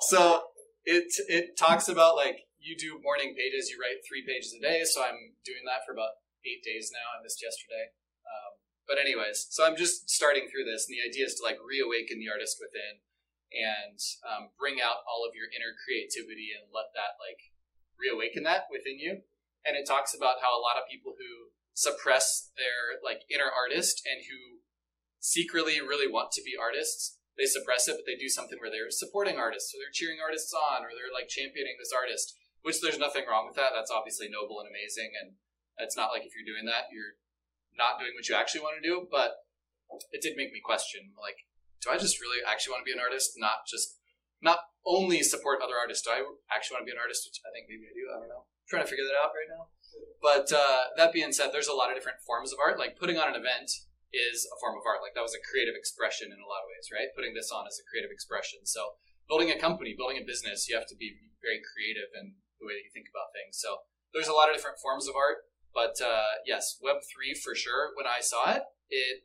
so 0.00 0.42
it 0.84 1.12
it 1.26 1.58
talks 1.58 1.88
about 1.88 2.14
like 2.14 2.46
you 2.58 2.76
do 2.76 3.00
morning 3.02 3.34
pages, 3.34 3.70
you 3.70 3.78
write 3.80 4.06
three 4.06 4.22
pages 4.22 4.54
a 4.54 4.60
day. 4.62 4.84
So 4.84 5.02
I'm 5.02 5.34
doing 5.44 5.66
that 5.66 5.84
for 5.86 5.92
about 5.92 6.22
eight 6.46 6.62
days 6.62 6.90
now. 6.92 7.14
I 7.14 7.22
missed 7.22 7.42
yesterday. 7.42 7.94
Um, 8.26 8.60
but 8.86 8.98
anyways, 9.00 9.48
so 9.50 9.64
I'm 9.64 9.76
just 9.76 10.08
starting 10.10 10.48
through 10.48 10.64
this, 10.64 10.86
and 10.88 10.94
the 10.94 11.04
idea 11.04 11.26
is 11.26 11.36
to 11.38 11.46
like 11.46 11.60
reawaken 11.60 12.18
the 12.18 12.30
artist 12.30 12.58
within 12.60 13.04
and 13.48 13.98
um, 14.28 14.52
bring 14.60 14.76
out 14.76 15.04
all 15.08 15.24
of 15.24 15.32
your 15.32 15.48
inner 15.48 15.72
creativity 15.72 16.52
and 16.52 16.68
let 16.68 16.92
that 16.92 17.16
like 17.16 17.52
reawaken 17.96 18.44
that 18.44 18.68
within 18.68 19.00
you. 19.00 19.24
And 19.64 19.74
it 19.74 19.88
talks 19.88 20.12
about 20.12 20.44
how 20.44 20.54
a 20.54 20.64
lot 20.64 20.76
of 20.76 20.88
people 20.88 21.16
who 21.16 21.52
suppress 21.72 22.50
their 22.58 22.98
like 23.00 23.24
inner 23.30 23.48
artist 23.48 24.02
and 24.04 24.26
who 24.28 24.64
secretly 25.20 25.80
really 25.80 26.10
want 26.10 26.30
to 26.32 26.44
be 26.44 26.54
artists, 26.58 27.18
they 27.36 27.46
suppress 27.46 27.86
it, 27.86 27.96
but 27.96 28.06
they 28.06 28.18
do 28.18 28.28
something 28.28 28.58
where 28.58 28.70
they're 28.70 28.90
supporting 28.90 29.38
artists, 29.38 29.70
or 29.70 29.78
they're 29.78 29.94
cheering 29.94 30.18
artists 30.18 30.50
on, 30.50 30.82
or 30.82 30.90
they're 30.90 31.12
like 31.14 31.30
championing 31.30 31.78
this 31.78 31.94
artist. 31.94 32.34
Which 32.66 32.82
there's 32.82 32.98
nothing 32.98 33.22
wrong 33.30 33.46
with 33.46 33.54
that. 33.54 33.70
That's 33.70 33.94
obviously 33.94 34.26
noble 34.26 34.58
and 34.58 34.66
amazing, 34.66 35.14
and 35.14 35.38
it's 35.78 35.96
not 35.96 36.10
like 36.10 36.26
if 36.26 36.34
you're 36.34 36.46
doing 36.46 36.66
that, 36.66 36.90
you're 36.90 37.18
not 37.78 37.98
doing 37.98 38.12
what 38.14 38.26
you 38.26 38.34
actually 38.34 38.62
want 38.62 38.78
to 38.78 38.84
do. 38.84 39.06
But 39.06 39.42
it 40.12 40.20
did 40.20 40.36
make 40.36 40.52
me 40.52 40.60
question, 40.60 41.14
like, 41.16 41.48
do 41.80 41.88
I 41.88 41.96
just 41.96 42.20
really 42.20 42.42
actually 42.42 42.74
want 42.74 42.82
to 42.84 42.90
be 42.90 42.96
an 42.96 43.02
artist, 43.02 43.38
not 43.38 43.64
just 43.70 43.96
not 44.42 44.58
only 44.84 45.22
support 45.22 45.62
other 45.62 45.78
artists? 45.78 46.02
Do 46.02 46.10
I 46.10 46.26
actually 46.50 46.78
want 46.78 46.84
to 46.86 46.90
be 46.90 46.96
an 46.96 47.02
artist? 47.02 47.24
Which 47.26 47.38
I 47.46 47.54
think 47.54 47.70
maybe 47.70 47.86
I 47.86 47.94
do. 47.94 48.04
I 48.10 48.18
don't 48.18 48.30
know. 48.30 48.44
I'm 48.44 48.68
trying 48.68 48.84
to 48.84 48.90
figure 48.90 49.06
that 49.06 49.16
out 49.16 49.32
right 49.32 49.48
now. 49.48 49.70
But 50.18 50.50
uh, 50.50 50.92
that 50.98 51.14
being 51.14 51.30
said, 51.30 51.54
there's 51.54 51.70
a 51.70 51.78
lot 51.78 51.88
of 51.88 51.96
different 51.96 52.20
forms 52.26 52.50
of 52.50 52.58
art. 52.58 52.76
Like 52.76 52.98
putting 52.98 53.16
on 53.16 53.30
an 53.30 53.38
event 53.38 53.70
is 54.10 54.48
a 54.50 54.56
form 54.58 54.74
of 54.76 54.84
art. 54.84 55.00
Like 55.00 55.14
that 55.14 55.24
was 55.24 55.36
a 55.36 55.42
creative 55.42 55.78
expression 55.78 56.34
in 56.34 56.40
a 56.42 56.48
lot 56.48 56.66
of 56.66 56.70
ways, 56.72 56.90
right? 56.90 57.14
Putting 57.14 57.32
this 57.32 57.54
on 57.54 57.70
is 57.70 57.78
a 57.78 57.86
creative 57.86 58.10
expression. 58.10 58.66
So 58.66 58.98
building 59.28 59.52
a 59.52 59.58
company, 59.60 59.94
building 59.94 60.18
a 60.18 60.26
business, 60.26 60.66
you 60.66 60.74
have 60.74 60.88
to 60.90 60.98
be 60.98 61.14
very 61.44 61.60
creative 61.62 62.10
in 62.16 62.40
the 62.58 62.66
way 62.66 62.74
that 62.74 62.84
you 62.84 62.92
think 62.92 63.06
about 63.12 63.30
things. 63.36 63.60
So 63.60 63.86
there's 64.10 64.28
a 64.28 64.36
lot 64.36 64.48
of 64.48 64.56
different 64.56 64.80
forms 64.80 65.06
of 65.06 65.14
art. 65.14 65.47
But 65.78 66.02
uh, 66.02 66.42
yes, 66.42 66.74
Web 66.82 67.06
three 67.06 67.38
for 67.38 67.54
sure. 67.54 67.94
When 67.94 68.10
I 68.10 68.18
saw 68.18 68.50
it, 68.50 68.66
it 68.90 69.22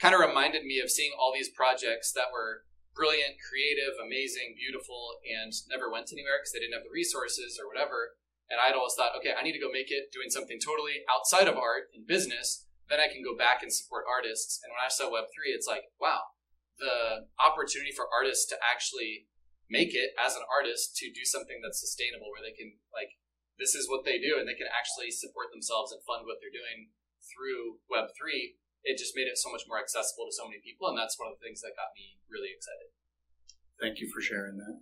kind 0.00 0.16
of 0.16 0.24
reminded 0.24 0.64
me 0.64 0.80
of 0.80 0.88
seeing 0.88 1.12
all 1.12 1.28
these 1.36 1.52
projects 1.52 2.08
that 2.16 2.32
were 2.32 2.64
brilliant, 2.96 3.36
creative, 3.36 4.00
amazing, 4.00 4.56
beautiful, 4.56 5.20
and 5.28 5.52
never 5.68 5.92
went 5.92 6.08
anywhere 6.08 6.40
because 6.40 6.56
they 6.56 6.64
didn't 6.64 6.72
have 6.72 6.88
the 6.88 6.96
resources 6.96 7.60
or 7.60 7.68
whatever. 7.68 8.16
And 8.48 8.56
I'd 8.56 8.72
always 8.72 8.96
thought, 8.96 9.12
okay, 9.20 9.36
I 9.36 9.44
need 9.44 9.52
to 9.52 9.60
go 9.60 9.68
make 9.68 9.92
it 9.92 10.08
doing 10.08 10.32
something 10.32 10.56
totally 10.56 11.04
outside 11.04 11.52
of 11.52 11.60
art 11.60 11.92
and 11.92 12.08
business. 12.08 12.64
Then 12.88 13.04
I 13.04 13.12
can 13.12 13.20
go 13.20 13.36
back 13.36 13.60
and 13.60 13.68
support 13.68 14.08
artists. 14.08 14.64
And 14.64 14.72
when 14.72 14.80
I 14.80 14.88
saw 14.88 15.12
Web3, 15.12 15.52
it's 15.52 15.68
like, 15.68 15.92
wow, 16.00 16.32
the 16.80 17.28
opportunity 17.36 17.92
for 17.92 18.08
artists 18.08 18.48
to 18.48 18.56
actually 18.64 19.28
make 19.68 19.92
it 19.92 20.16
as 20.16 20.32
an 20.32 20.48
artist 20.48 20.96
to 21.04 21.12
do 21.12 21.28
something 21.28 21.60
that's 21.60 21.76
sustainable 21.76 22.32
where 22.32 22.40
they 22.40 22.56
can, 22.56 22.80
like, 22.88 23.20
this 23.58 23.74
is 23.74 23.90
what 23.90 24.06
they 24.06 24.22
do 24.22 24.38
and 24.38 24.46
they 24.46 24.54
can 24.54 24.70
actually 24.70 25.10
support 25.10 25.50
themselves 25.50 25.90
and 25.90 26.00
fund 26.06 26.24
what 26.24 26.38
they're 26.38 26.54
doing 26.54 26.94
through 27.26 27.82
Web3. 27.90 28.54
It 28.86 28.96
just 28.96 29.18
made 29.18 29.26
it 29.26 29.36
so 29.36 29.50
much 29.50 29.66
more 29.66 29.82
accessible 29.82 30.30
to 30.30 30.34
so 30.34 30.46
many 30.46 30.62
people. 30.62 30.86
And 30.86 30.96
that's 30.96 31.18
one 31.18 31.28
of 31.28 31.36
the 31.36 31.44
things 31.44 31.60
that 31.66 31.74
got 31.74 31.92
me 31.98 32.22
really 32.30 32.54
excited. 32.54 32.94
Thank 33.82 33.98
you 33.98 34.08
for 34.14 34.22
sharing 34.22 34.56
that. 34.62 34.80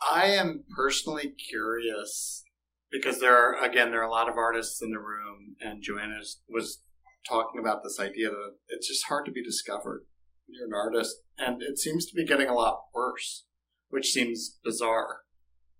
I 0.00 0.26
am 0.36 0.64
personally 0.76 1.32
curious 1.32 2.44
because 2.92 3.18
there 3.18 3.36
are 3.36 3.64
again 3.64 3.90
there 3.90 4.00
are 4.00 4.08
a 4.08 4.10
lot 4.10 4.28
of 4.28 4.36
artists 4.36 4.82
in 4.82 4.90
the 4.90 4.98
room, 4.98 5.56
and 5.60 5.82
Joanna 5.82 6.20
was 6.48 6.82
talking 7.28 7.60
about 7.60 7.82
this 7.82 7.98
idea 7.98 8.28
that 8.28 8.56
it's 8.68 8.88
just 8.88 9.06
hard 9.08 9.24
to 9.26 9.32
be 9.32 9.42
discovered. 9.42 10.04
You're 10.46 10.66
an 10.66 10.74
artist, 10.74 11.16
and 11.38 11.62
it 11.62 11.78
seems 11.78 12.06
to 12.06 12.14
be 12.14 12.26
getting 12.26 12.48
a 12.48 12.54
lot 12.54 12.84
worse, 12.94 13.44
which 13.88 14.12
seems 14.12 14.58
bizarre 14.62 15.20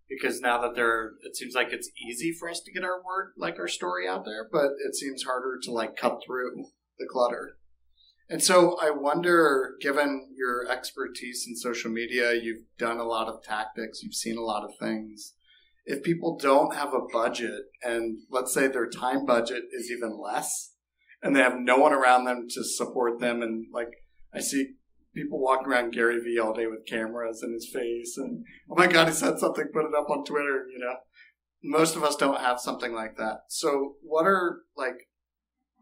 because 0.08 0.40
now 0.40 0.60
that 0.60 0.74
they're 0.74 1.12
it 1.22 1.36
seems 1.36 1.54
like 1.54 1.72
it's 1.72 1.90
easy 2.06 2.32
for 2.32 2.48
us 2.48 2.60
to 2.60 2.72
get 2.72 2.84
our 2.84 3.02
word, 3.02 3.32
like 3.36 3.58
our 3.58 3.68
story 3.68 4.08
out 4.08 4.24
there, 4.24 4.48
but 4.50 4.70
it 4.86 4.94
seems 4.94 5.24
harder 5.24 5.58
to 5.62 5.72
like 5.72 5.96
cut 5.96 6.20
through 6.26 6.66
the 6.98 7.06
clutter. 7.10 7.56
And 8.28 8.42
so 8.42 8.76
I 8.82 8.90
wonder, 8.90 9.76
given 9.80 10.34
your 10.36 10.68
expertise 10.68 11.44
in 11.46 11.54
social 11.54 11.92
media, 11.92 12.34
you've 12.34 12.64
done 12.76 12.98
a 12.98 13.04
lot 13.04 13.28
of 13.28 13.44
tactics, 13.44 14.02
you've 14.02 14.14
seen 14.14 14.36
a 14.36 14.42
lot 14.42 14.64
of 14.64 14.72
things 14.80 15.34
if 15.86 16.02
people 16.02 16.36
don't 16.36 16.74
have 16.74 16.92
a 16.92 17.12
budget 17.12 17.62
and 17.82 18.18
let's 18.28 18.52
say 18.52 18.66
their 18.66 18.88
time 18.88 19.24
budget 19.24 19.62
is 19.72 19.90
even 19.90 20.20
less 20.20 20.72
and 21.22 21.34
they 21.34 21.40
have 21.40 21.58
no 21.58 21.78
one 21.78 21.92
around 21.92 22.24
them 22.24 22.46
to 22.50 22.64
support 22.64 23.20
them 23.20 23.40
and 23.40 23.66
like 23.72 24.02
I 24.34 24.40
see 24.40 24.74
people 25.16 25.40
walking 25.40 25.66
around 25.66 25.92
Gary 25.92 26.20
Vee 26.20 26.38
all 26.38 26.52
day 26.52 26.66
with 26.66 26.86
cameras 26.86 27.42
in 27.42 27.52
his 27.52 27.68
face 27.72 28.16
and 28.16 28.44
oh 28.70 28.74
my 28.76 28.86
god 28.86 29.08
he 29.08 29.14
said 29.14 29.38
something 29.38 29.66
put 29.72 29.86
it 29.86 29.94
up 29.96 30.10
on 30.10 30.24
Twitter 30.24 30.66
you 30.72 30.78
know 30.78 30.94
most 31.64 31.96
of 31.96 32.04
us 32.04 32.14
don't 32.14 32.40
have 32.40 32.60
something 32.60 32.94
like 32.94 33.16
that 33.16 33.38
so 33.48 33.94
what 34.02 34.26
are 34.26 34.60
like 34.76 35.08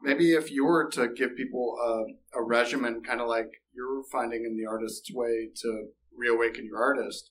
maybe 0.03 0.33
if 0.33 0.51
you 0.51 0.65
were 0.65 0.89
to 0.89 1.09
give 1.09 1.37
people 1.37 1.77
a, 1.85 2.39
a 2.39 2.43
regimen 2.43 3.03
kind 3.03 3.21
of 3.21 3.29
like 3.29 3.51
you're 3.75 4.05
finding 4.11 4.45
in 4.45 4.57
the 4.57 4.67
artist's 4.67 5.13
way 5.13 5.51
to 5.55 5.89
reawaken 6.17 6.65
your 6.65 6.81
artist 6.81 7.31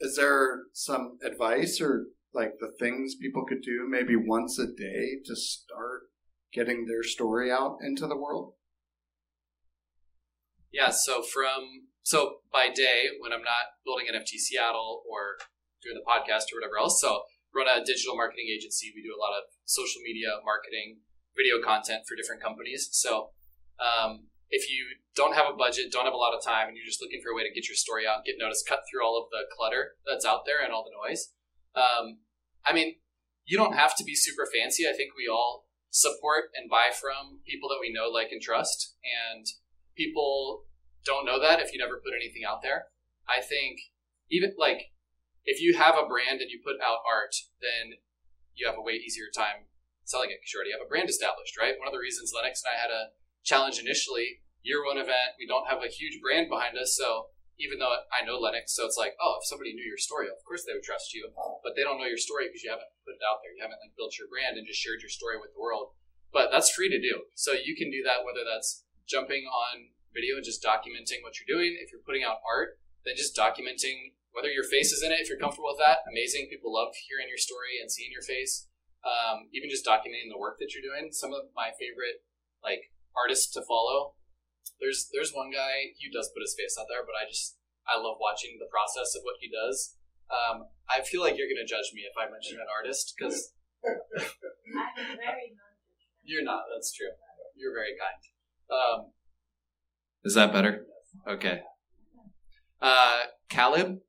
is 0.00 0.16
there 0.16 0.60
some 0.72 1.18
advice 1.24 1.80
or 1.80 2.06
like 2.34 2.52
the 2.60 2.72
things 2.78 3.14
people 3.20 3.44
could 3.44 3.62
do 3.62 3.86
maybe 3.88 4.14
once 4.14 4.58
a 4.58 4.66
day 4.66 5.18
to 5.24 5.34
start 5.34 6.02
getting 6.52 6.86
their 6.86 7.02
story 7.02 7.50
out 7.50 7.78
into 7.82 8.06
the 8.06 8.16
world? 8.16 8.54
Yeah, 10.72 10.90
so 10.90 11.22
from 11.22 11.88
so 12.02 12.44
by 12.52 12.68
day 12.68 13.08
when 13.20 13.32
I'm 13.32 13.44
not 13.44 13.76
building 13.84 14.06
NFT 14.08 14.40
Seattle 14.40 15.02
or 15.08 15.36
doing 15.82 15.96
the 15.96 16.04
podcast 16.04 16.52
or 16.52 16.60
whatever 16.60 16.78
else, 16.78 17.00
so 17.00 17.24
run 17.54 17.68
a 17.68 17.84
digital 17.84 18.16
marketing 18.16 18.46
agency. 18.52 18.92
We 18.94 19.02
do 19.02 19.14
a 19.14 19.20
lot 19.20 19.36
of 19.36 19.48
social 19.64 20.00
media 20.04 20.40
marketing, 20.44 21.00
video 21.36 21.60
content 21.60 22.04
for 22.06 22.16
different 22.16 22.42
companies. 22.42 22.88
So 22.92 23.30
um, 23.80 24.28
if 24.50 24.70
you 24.70 24.96
don't 25.16 25.34
have 25.34 25.46
a 25.48 25.56
budget, 25.56 25.92
don't 25.92 26.04
have 26.04 26.16
a 26.16 26.20
lot 26.20 26.34
of 26.34 26.44
time, 26.44 26.68
and 26.68 26.76
you're 26.76 26.88
just 26.88 27.00
looking 27.00 27.20
for 27.22 27.32
a 27.32 27.36
way 27.36 27.42
to 27.42 27.52
get 27.54 27.68
your 27.68 27.76
story 27.76 28.06
out, 28.06 28.24
get 28.24 28.36
noticed, 28.38 28.68
cut 28.68 28.84
through 28.88 29.04
all 29.04 29.20
of 29.20 29.30
the 29.30 29.44
clutter 29.56 29.96
that's 30.06 30.24
out 30.24 30.44
there 30.44 30.62
and 30.62 30.72
all 30.72 30.84
the 30.84 30.96
noise. 30.96 31.32
Um, 31.74 32.24
I 32.64 32.72
mean, 32.72 32.96
you 33.44 33.56
don't 33.56 33.74
have 33.74 33.96
to 33.96 34.04
be 34.04 34.14
super 34.14 34.46
fancy. 34.46 34.84
I 34.88 34.92
think 34.92 35.12
we 35.16 35.28
all 35.28 35.66
support 35.90 36.52
and 36.54 36.68
buy 36.68 36.90
from 36.92 37.40
people 37.46 37.68
that 37.70 37.80
we 37.80 37.92
know, 37.92 38.08
like, 38.08 38.28
and 38.30 38.42
trust. 38.42 38.94
And 39.04 39.46
people 39.98 40.70
don't 41.04 41.26
know 41.26 41.42
that 41.42 41.58
if 41.58 41.74
you 41.74 41.78
never 41.82 41.98
put 41.98 42.14
anything 42.14 42.46
out 42.46 42.62
there. 42.62 42.86
I 43.26 43.42
think 43.42 43.90
even 44.30 44.54
like 44.54 44.94
if 45.44 45.58
you 45.58 45.74
have 45.74 45.98
a 45.98 46.06
brand 46.06 46.38
and 46.38 46.50
you 46.50 46.62
put 46.62 46.78
out 46.78 47.02
art, 47.02 47.34
then 47.58 47.98
you 48.54 48.70
have 48.70 48.78
a 48.78 48.84
way 48.84 48.94
easier 48.94 49.26
time 49.34 49.66
selling 50.06 50.30
it 50.30 50.38
because 50.38 50.54
you 50.54 50.58
already 50.62 50.72
have 50.72 50.84
a 50.84 50.88
brand 50.88 51.10
established, 51.10 51.58
right? 51.58 51.76
One 51.76 51.90
of 51.90 51.96
the 51.96 52.00
reasons 52.00 52.30
Lennox 52.30 52.62
and 52.62 52.72
I 52.72 52.78
had 52.78 52.94
a 52.94 53.12
challenge 53.44 53.82
initially, 53.82 54.40
year 54.62 54.84
one 54.84 54.96
event, 54.96 55.36
we 55.36 55.50
don't 55.50 55.68
have 55.68 55.82
a 55.82 55.90
huge 55.90 56.22
brand 56.22 56.48
behind 56.48 56.78
us. 56.78 56.96
So 56.96 57.34
even 57.58 57.82
though 57.82 57.90
I 58.14 58.24
know 58.24 58.38
Lennox, 58.38 58.72
so 58.72 58.86
it's 58.86 58.96
like, 58.96 59.18
oh, 59.18 59.42
if 59.42 59.48
somebody 59.48 59.74
knew 59.74 59.84
your 59.84 60.00
story, 60.00 60.30
of 60.30 60.40
course 60.46 60.64
they 60.64 60.72
would 60.72 60.86
trust 60.86 61.12
you. 61.12 61.28
But 61.64 61.74
they 61.74 61.82
don't 61.82 61.98
know 61.98 62.08
your 62.08 62.20
story 62.20 62.46
because 62.46 62.62
you 62.62 62.70
haven't 62.70 62.88
put 63.04 63.18
it 63.18 63.24
out 63.26 63.42
there. 63.42 63.52
You 63.52 63.64
haven't 63.66 63.82
like 63.82 63.98
built 63.98 64.16
your 64.16 64.30
brand 64.30 64.56
and 64.56 64.64
just 64.64 64.80
shared 64.80 65.02
your 65.02 65.12
story 65.12 65.36
with 65.36 65.52
the 65.52 65.60
world. 65.60 65.92
But 66.30 66.52
that's 66.52 66.70
free 66.70 66.88
to 66.88 67.00
do. 67.00 67.28
So 67.34 67.52
you 67.52 67.74
can 67.74 67.90
do 67.90 68.04
that 68.04 68.22
whether 68.22 68.44
that's 68.46 68.84
jumping 69.08 69.48
on 69.48 69.90
video 70.12 70.36
and 70.36 70.44
just 70.44 70.62
documenting 70.62 71.24
what 71.24 71.40
you're 71.40 71.48
doing. 71.48 71.76
If 71.80 71.90
you're 71.90 72.04
putting 72.04 72.22
out 72.22 72.44
art, 72.44 72.78
then 73.04 73.16
just 73.16 73.34
documenting 73.36 74.14
whether 74.36 74.52
your 74.52 74.64
face 74.64 74.92
is 74.92 75.02
in 75.02 75.10
it. 75.10 75.20
If 75.20 75.28
you're 75.28 75.40
comfortable 75.40 75.72
with 75.72 75.80
that, 75.82 76.04
amazing. 76.04 76.52
People 76.52 76.76
love 76.76 76.92
hearing 77.08 77.28
your 77.28 77.40
story 77.40 77.80
and 77.80 77.90
seeing 77.90 78.12
your 78.12 78.22
face. 78.22 78.68
Um, 79.02 79.48
even 79.54 79.70
just 79.70 79.86
documenting 79.86 80.28
the 80.28 80.38
work 80.38 80.60
that 80.60 80.74
you're 80.74 80.84
doing. 80.84 81.10
Some 81.12 81.32
of 81.32 81.48
my 81.56 81.72
favorite 81.78 82.20
like 82.62 82.92
artists 83.16 83.48
to 83.56 83.64
follow. 83.64 84.14
There's 84.82 85.08
there's 85.14 85.32
one 85.32 85.50
guy 85.50 85.96
he 85.96 86.10
does 86.12 86.30
put 86.34 86.44
his 86.44 86.54
face 86.54 86.76
out 86.78 86.86
there, 86.90 87.02
but 87.06 87.16
I 87.16 87.24
just 87.24 87.56
I 87.88 87.96
love 87.96 88.20
watching 88.20 88.60
the 88.60 88.68
process 88.68 89.16
of 89.16 89.24
what 89.24 89.40
he 89.40 89.48
does. 89.48 89.96
Um, 90.28 90.68
I 90.92 91.00
feel 91.00 91.24
like 91.24 91.40
you're 91.40 91.48
going 91.48 91.64
to 91.64 91.68
judge 91.68 91.96
me 91.96 92.04
if 92.04 92.12
I 92.20 92.28
mention 92.28 92.60
an 92.60 92.68
artist 92.68 93.16
because 93.16 93.56
you're 96.22 96.44
not. 96.44 96.68
That's 96.68 96.92
true. 96.92 97.08
You're 97.56 97.72
very 97.72 97.96
kind. 97.96 98.20
Um, 98.70 99.06
is 100.24 100.34
that 100.34 100.52
better? 100.52 100.86
Okay. 101.26 101.62
Uh, 102.80 103.20
Caleb 103.48 104.00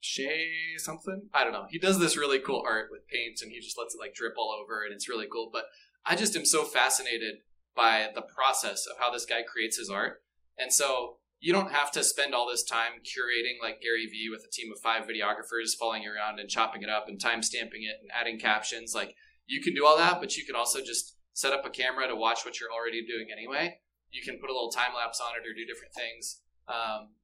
Shay 0.00 0.50
something. 0.78 1.28
I 1.34 1.44
don't 1.44 1.52
know. 1.52 1.66
He 1.70 1.78
does 1.78 1.98
this 1.98 2.16
really 2.16 2.38
cool 2.38 2.62
art 2.66 2.88
with 2.90 3.06
paints, 3.08 3.42
and 3.42 3.52
he 3.52 3.60
just 3.60 3.78
lets 3.78 3.94
it 3.94 3.98
like 4.00 4.14
drip 4.14 4.34
all 4.38 4.52
over, 4.52 4.84
and 4.84 4.92
it's 4.92 5.08
really 5.08 5.26
cool. 5.30 5.50
But 5.52 5.64
I 6.04 6.16
just 6.16 6.34
am 6.36 6.44
so 6.44 6.64
fascinated 6.64 7.36
by 7.76 8.08
the 8.14 8.22
process 8.22 8.86
of 8.86 8.96
how 8.98 9.12
this 9.12 9.26
guy 9.26 9.42
creates 9.42 9.78
his 9.78 9.90
art. 9.90 10.22
And 10.58 10.72
so 10.72 11.18
you 11.38 11.52
don't 11.52 11.72
have 11.72 11.90
to 11.92 12.04
spend 12.04 12.34
all 12.34 12.48
this 12.48 12.62
time 12.62 13.00
curating 13.04 13.62
like 13.62 13.80
Gary 13.80 14.06
Vee 14.06 14.28
with 14.30 14.44
a 14.46 14.50
team 14.50 14.70
of 14.72 14.80
five 14.80 15.04
videographers 15.04 15.76
following 15.78 16.02
you 16.02 16.12
around 16.12 16.38
and 16.38 16.48
chopping 16.48 16.82
it 16.82 16.90
up 16.90 17.08
and 17.08 17.20
time 17.20 17.42
stamping 17.42 17.82
it 17.82 17.96
and 18.00 18.10
adding 18.18 18.38
captions. 18.38 18.94
Like 18.94 19.14
you 19.46 19.62
can 19.62 19.74
do 19.74 19.86
all 19.86 19.96
that, 19.96 20.20
but 20.20 20.36
you 20.36 20.44
can 20.44 20.54
also 20.54 20.80
just 20.80 21.16
set 21.32 21.52
up 21.52 21.64
a 21.64 21.70
camera 21.70 22.08
to 22.08 22.16
watch 22.16 22.44
what 22.44 22.60
you're 22.60 22.72
already 22.72 23.04
doing 23.06 23.28
anyway. 23.32 23.78
You 24.10 24.22
can 24.22 24.38
put 24.38 24.50
a 24.50 24.52
little 24.52 24.70
time 24.70 24.94
lapse 24.94 25.20
on 25.20 25.34
it 25.36 25.48
or 25.48 25.54
do 25.54 25.66
different 25.66 25.94
things. 25.94 26.40
Um, 26.68 27.14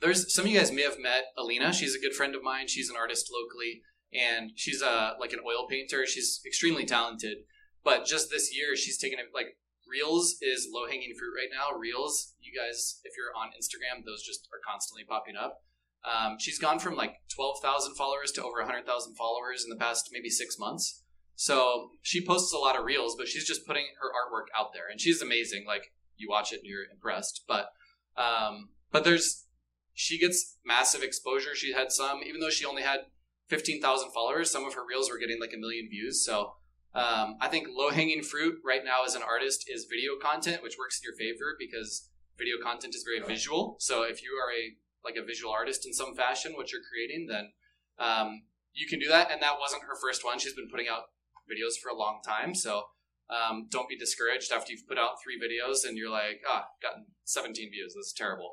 there's 0.00 0.32
some 0.34 0.44
of 0.46 0.50
you 0.50 0.58
guys 0.58 0.72
may 0.72 0.82
have 0.82 0.98
met 0.98 1.24
Alina. 1.36 1.72
She's 1.72 1.94
a 1.94 2.00
good 2.00 2.14
friend 2.14 2.34
of 2.34 2.42
mine. 2.42 2.68
She's 2.68 2.88
an 2.88 2.96
artist 2.96 3.30
locally, 3.32 3.82
and 4.12 4.52
she's 4.54 4.82
a 4.82 5.16
like 5.20 5.32
an 5.32 5.40
oil 5.46 5.66
painter. 5.68 6.06
She's 6.06 6.40
extremely 6.46 6.86
talented. 6.86 7.38
But 7.84 8.06
just 8.06 8.30
this 8.30 8.54
year, 8.54 8.76
she's 8.76 8.98
taken 8.98 9.18
it 9.18 9.26
like 9.34 9.56
Reels 9.90 10.36
is 10.40 10.68
low 10.70 10.86
hanging 10.86 11.14
fruit 11.18 11.34
right 11.34 11.50
now. 11.52 11.76
Reels, 11.76 12.34
you 12.40 12.52
guys, 12.56 13.00
if 13.04 13.12
you're 13.16 13.34
on 13.36 13.50
Instagram, 13.50 14.04
those 14.04 14.22
just 14.22 14.48
are 14.52 14.60
constantly 14.64 15.04
popping 15.04 15.34
up. 15.36 15.64
Um, 16.04 16.36
she's 16.38 16.58
gone 16.58 16.78
from 16.78 16.96
like 16.96 17.16
12,000 17.34 17.94
followers 17.94 18.32
to 18.32 18.44
over 18.44 18.58
100,000 18.60 19.14
followers 19.16 19.64
in 19.64 19.70
the 19.70 19.76
past 19.76 20.08
maybe 20.12 20.30
six 20.30 20.58
months. 20.58 21.02
So 21.34 21.90
she 22.02 22.24
posts 22.24 22.52
a 22.52 22.58
lot 22.58 22.78
of 22.78 22.84
reels, 22.84 23.16
but 23.18 23.28
she's 23.28 23.46
just 23.46 23.66
putting 23.66 23.86
her 24.00 24.08
artwork 24.08 24.48
out 24.58 24.72
there, 24.72 24.88
and 24.90 25.00
she's 25.00 25.20
amazing. 25.20 25.64
Like 25.66 25.92
you 26.20 26.28
watch 26.28 26.52
it 26.52 26.60
and 26.60 26.66
you're 26.66 26.84
impressed. 26.90 27.44
But 27.48 27.70
um, 28.16 28.70
but 28.92 29.04
there's 29.04 29.46
she 29.94 30.18
gets 30.18 30.56
massive 30.64 31.02
exposure. 31.02 31.54
She 31.54 31.72
had 31.72 31.92
some, 31.92 32.20
even 32.26 32.40
though 32.40 32.50
she 32.50 32.64
only 32.64 32.82
had 32.82 33.00
15,000 33.48 34.12
followers, 34.12 34.50
some 34.50 34.64
of 34.64 34.74
her 34.74 34.86
reels 34.88 35.10
were 35.10 35.18
getting 35.18 35.40
like 35.40 35.52
a 35.54 35.58
million 35.58 35.88
views. 35.90 36.24
So 36.24 36.54
um, 36.94 37.36
I 37.40 37.48
think 37.48 37.68
low 37.70 37.90
hanging 37.90 38.22
fruit 38.22 38.56
right 38.64 38.82
now 38.84 39.04
as 39.04 39.14
an 39.14 39.22
artist 39.22 39.68
is 39.68 39.86
video 39.90 40.12
content, 40.20 40.62
which 40.62 40.76
works 40.78 41.00
in 41.00 41.04
your 41.08 41.16
favor 41.16 41.56
because 41.58 42.08
video 42.38 42.56
content 42.62 42.94
is 42.94 43.04
very 43.04 43.20
visual. 43.26 43.76
So 43.78 44.02
if 44.02 44.22
you 44.22 44.30
are 44.30 44.50
a 44.52 44.76
like 45.04 45.16
a 45.16 45.24
visual 45.24 45.52
artist 45.52 45.86
in 45.86 45.92
some 45.92 46.14
fashion, 46.14 46.52
what 46.54 46.72
you're 46.72 46.82
creating, 46.90 47.26
then 47.26 47.52
um, 47.98 48.42
you 48.72 48.86
can 48.86 48.98
do 48.98 49.08
that. 49.08 49.30
And 49.30 49.40
that 49.42 49.58
wasn't 49.58 49.82
her 49.82 49.96
first 50.00 50.24
one. 50.24 50.38
She's 50.38 50.54
been 50.54 50.68
putting 50.70 50.88
out 50.88 51.04
videos 51.50 51.78
for 51.80 51.88
a 51.88 51.96
long 51.96 52.20
time. 52.24 52.54
So 52.54 52.84
um, 53.30 53.66
don't 53.70 53.88
be 53.88 53.96
discouraged 53.96 54.52
after 54.52 54.72
you've 54.72 54.88
put 54.88 54.98
out 54.98 55.22
three 55.22 55.38
videos 55.38 55.88
and 55.88 55.96
you're 55.96 56.10
like, 56.10 56.42
ah, 56.48 56.64
gotten 56.82 57.06
17 57.24 57.70
views. 57.70 57.94
This 57.94 58.06
is 58.06 58.14
terrible. 58.16 58.50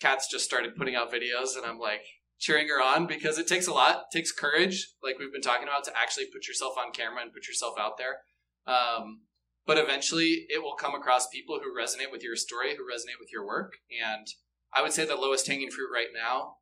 Kat's 0.00 0.30
just 0.30 0.44
started 0.44 0.76
putting 0.76 0.94
out 0.94 1.12
videos, 1.12 1.56
and 1.56 1.66
I'm 1.66 1.78
like 1.78 2.02
cheering 2.38 2.68
her 2.68 2.82
on 2.82 3.06
because 3.06 3.38
it 3.38 3.46
takes 3.46 3.66
a 3.66 3.72
lot, 3.72 4.04
it 4.10 4.16
takes 4.16 4.32
courage, 4.32 4.88
like 5.02 5.18
we've 5.18 5.32
been 5.32 5.42
talking 5.42 5.68
about, 5.68 5.84
to 5.84 5.92
actually 5.96 6.26
put 6.32 6.48
yourself 6.48 6.74
on 6.78 6.92
camera 6.92 7.22
and 7.22 7.32
put 7.32 7.46
yourself 7.46 7.74
out 7.78 7.98
there. 7.98 8.20
Um, 8.66 9.22
but 9.66 9.76
eventually, 9.76 10.46
it 10.48 10.62
will 10.62 10.74
come 10.74 10.94
across 10.94 11.28
people 11.28 11.60
who 11.62 11.78
resonate 11.78 12.10
with 12.10 12.22
your 12.22 12.36
story, 12.36 12.76
who 12.76 12.82
resonate 12.82 13.20
with 13.20 13.30
your 13.30 13.46
work. 13.46 13.74
And 13.90 14.26
I 14.72 14.82
would 14.82 14.92
say 14.92 15.04
the 15.04 15.16
lowest 15.16 15.46
hanging 15.46 15.70
fruit 15.70 15.90
right 15.92 16.08
now, 16.14 16.56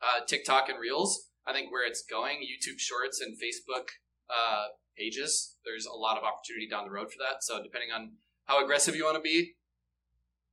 uh, 0.00 0.24
TikTok 0.26 0.68
and 0.68 0.80
Reels. 0.80 1.28
I 1.46 1.52
think 1.52 1.70
where 1.70 1.86
it's 1.86 2.02
going, 2.02 2.38
YouTube 2.38 2.78
Shorts 2.78 3.20
and 3.20 3.36
Facebook 3.36 3.88
uh, 4.30 4.66
pages. 4.96 5.56
There's 5.64 5.86
a 5.86 5.96
lot 5.96 6.18
of 6.18 6.24
opportunity 6.24 6.68
down 6.68 6.84
the 6.84 6.92
road 6.92 7.10
for 7.10 7.18
that. 7.18 7.42
So 7.42 7.62
depending 7.62 7.90
on 7.92 8.12
how 8.44 8.62
aggressive 8.62 8.96
you 8.96 9.04
want 9.04 9.16
to 9.16 9.22
be, 9.22 9.54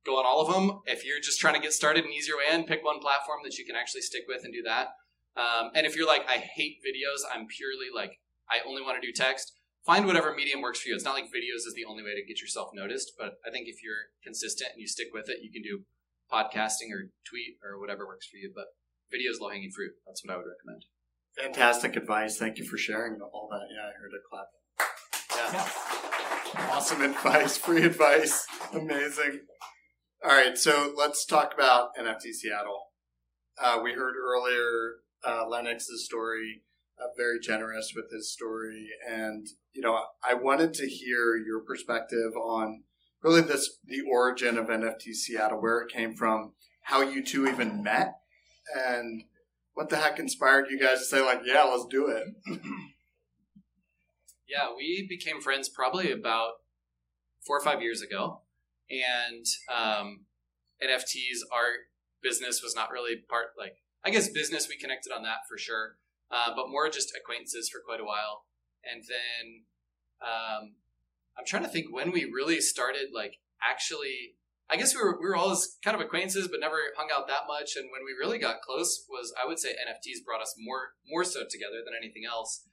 go 0.04 0.18
on 0.18 0.26
all 0.26 0.40
of 0.40 0.52
them. 0.52 0.80
If 0.86 1.04
you're 1.04 1.20
just 1.20 1.40
trying 1.40 1.54
to 1.54 1.60
get 1.60 1.72
started 1.72 2.04
an 2.04 2.12
easier 2.12 2.36
way 2.36 2.54
in, 2.54 2.64
pick 2.64 2.84
one 2.84 3.00
platform 3.00 3.40
that 3.44 3.58
you 3.58 3.64
can 3.64 3.76
actually 3.76 4.02
stick 4.02 4.24
with 4.28 4.44
and 4.44 4.52
do 4.52 4.62
that. 4.62 4.88
Um, 5.36 5.70
and 5.74 5.86
if 5.86 5.96
you're 5.96 6.06
like, 6.06 6.28
I 6.28 6.38
hate 6.38 6.78
videos, 6.82 7.22
I'm 7.32 7.46
purely 7.46 7.86
like, 7.94 8.18
I 8.50 8.58
only 8.66 8.82
want 8.82 9.00
to 9.00 9.06
do 9.06 9.12
text, 9.12 9.52
find 9.86 10.06
whatever 10.06 10.34
medium 10.34 10.60
works 10.60 10.80
for 10.80 10.88
you. 10.88 10.94
It's 10.94 11.04
not 11.04 11.14
like 11.14 11.26
videos 11.26 11.66
is 11.66 11.74
the 11.74 11.84
only 11.84 12.02
way 12.02 12.14
to 12.14 12.26
get 12.26 12.40
yourself 12.40 12.70
noticed, 12.74 13.12
but 13.18 13.38
I 13.46 13.50
think 13.50 13.68
if 13.68 13.82
you're 13.82 14.10
consistent 14.24 14.70
and 14.72 14.80
you 14.80 14.88
stick 14.88 15.08
with 15.12 15.28
it, 15.28 15.38
you 15.42 15.52
can 15.52 15.62
do 15.62 15.84
podcasting 16.32 16.92
or 16.92 17.10
tweet 17.24 17.58
or 17.62 17.78
whatever 17.78 18.06
works 18.06 18.26
for 18.26 18.36
you. 18.36 18.50
But 18.54 18.66
video 19.10 19.30
is 19.30 19.40
low 19.40 19.50
hanging 19.50 19.70
fruit. 19.70 19.92
That's 20.06 20.24
what 20.24 20.32
I 20.32 20.36
would 20.36 20.46
recommend. 20.46 20.84
Fantastic 21.38 21.96
advice. 21.96 22.36
Thank 22.36 22.58
you 22.58 22.64
for 22.64 22.76
sharing 22.76 23.20
all 23.20 23.48
that. 23.50 23.66
Yeah, 23.74 23.86
I 23.86 23.92
heard 24.00 24.12
a 24.14 24.20
clap. 24.28 24.48
Yeah. 26.54 26.70
Awesome 26.70 27.02
advice. 27.02 27.56
Free 27.56 27.84
advice. 27.84 28.46
Amazing. 28.72 29.40
All 30.22 30.30
right, 30.32 30.58
so 30.58 30.92
let's 30.98 31.24
talk 31.24 31.54
about 31.54 31.96
NFT 31.96 32.32
Seattle. 32.32 32.88
Uh, 33.62 33.80
we 33.82 33.92
heard 33.92 34.14
earlier 34.16 34.96
uh, 35.26 35.48
Lennox's 35.48 36.04
story. 36.04 36.62
Uh, 36.98 37.06
very 37.16 37.40
generous 37.40 37.94
with 37.96 38.10
his 38.12 38.30
story, 38.30 38.88
and 39.08 39.46
you 39.72 39.80
know, 39.80 39.98
I 40.22 40.34
wanted 40.34 40.74
to 40.74 40.86
hear 40.86 41.34
your 41.34 41.60
perspective 41.60 42.36
on 42.36 42.82
really 43.22 43.40
this 43.40 43.78
the 43.86 44.02
origin 44.02 44.58
of 44.58 44.66
NFT 44.66 45.14
Seattle, 45.14 45.62
where 45.62 45.80
it 45.80 45.90
came 45.90 46.14
from, 46.14 46.52
how 46.82 47.00
you 47.00 47.24
two 47.24 47.48
even 47.48 47.82
met, 47.82 48.18
and 48.76 49.24
what 49.80 49.88
the 49.88 49.96
heck 49.96 50.18
inspired 50.18 50.66
you 50.68 50.78
guys 50.78 50.98
to 50.98 51.04
say 51.06 51.22
like, 51.22 51.40
yeah, 51.42 51.62
let's 51.62 51.86
do 51.86 52.06
it. 52.08 52.24
Yeah, 54.46 54.74
we 54.76 55.06
became 55.08 55.40
friends 55.40 55.68
probably 55.68 56.10
about 56.10 56.54
four 57.46 57.56
or 57.56 57.62
five 57.62 57.80
years 57.80 58.02
ago, 58.02 58.40
and 58.90 59.46
um, 59.72 60.26
NFTs, 60.82 61.46
our 61.54 61.86
business 62.20 62.60
was 62.60 62.74
not 62.74 62.90
really 62.90 63.14
part. 63.28 63.50
Like, 63.56 63.76
I 64.04 64.10
guess 64.10 64.28
business 64.28 64.66
we 64.68 64.76
connected 64.76 65.12
on 65.12 65.22
that 65.22 65.46
for 65.48 65.56
sure, 65.56 65.98
uh, 66.32 66.50
but 66.56 66.68
more 66.68 66.88
just 66.90 67.12
acquaintances 67.16 67.68
for 67.68 67.78
quite 67.86 68.00
a 68.00 68.04
while, 68.04 68.46
and 68.82 69.04
then 69.04 69.62
um, 70.20 70.74
I'm 71.38 71.46
trying 71.46 71.62
to 71.62 71.68
think 71.68 71.86
when 71.94 72.10
we 72.10 72.24
really 72.24 72.60
started 72.60 73.10
like 73.14 73.34
actually. 73.62 74.34
I 74.70 74.76
guess 74.76 74.94
we 74.94 75.02
were 75.02 75.18
we 75.20 75.26
were 75.26 75.36
always 75.36 75.78
kind 75.84 75.94
of 75.94 76.00
acquaintances, 76.00 76.48
but 76.48 76.60
never 76.60 76.78
hung 76.96 77.08
out 77.12 77.26
that 77.28 77.48
much. 77.48 77.76
And 77.76 77.90
when 77.90 78.04
we 78.04 78.12
really 78.18 78.38
got 78.38 78.62
close, 78.62 79.04
was 79.08 79.34
I 79.42 79.46
would 79.46 79.58
say 79.58 79.70
NFTs 79.70 80.24
brought 80.24 80.42
us 80.42 80.54
more 80.58 80.94
more 81.08 81.24
so 81.24 81.40
together 81.40 81.82
than 81.84 81.94
anything 81.98 82.22
else 82.24 82.64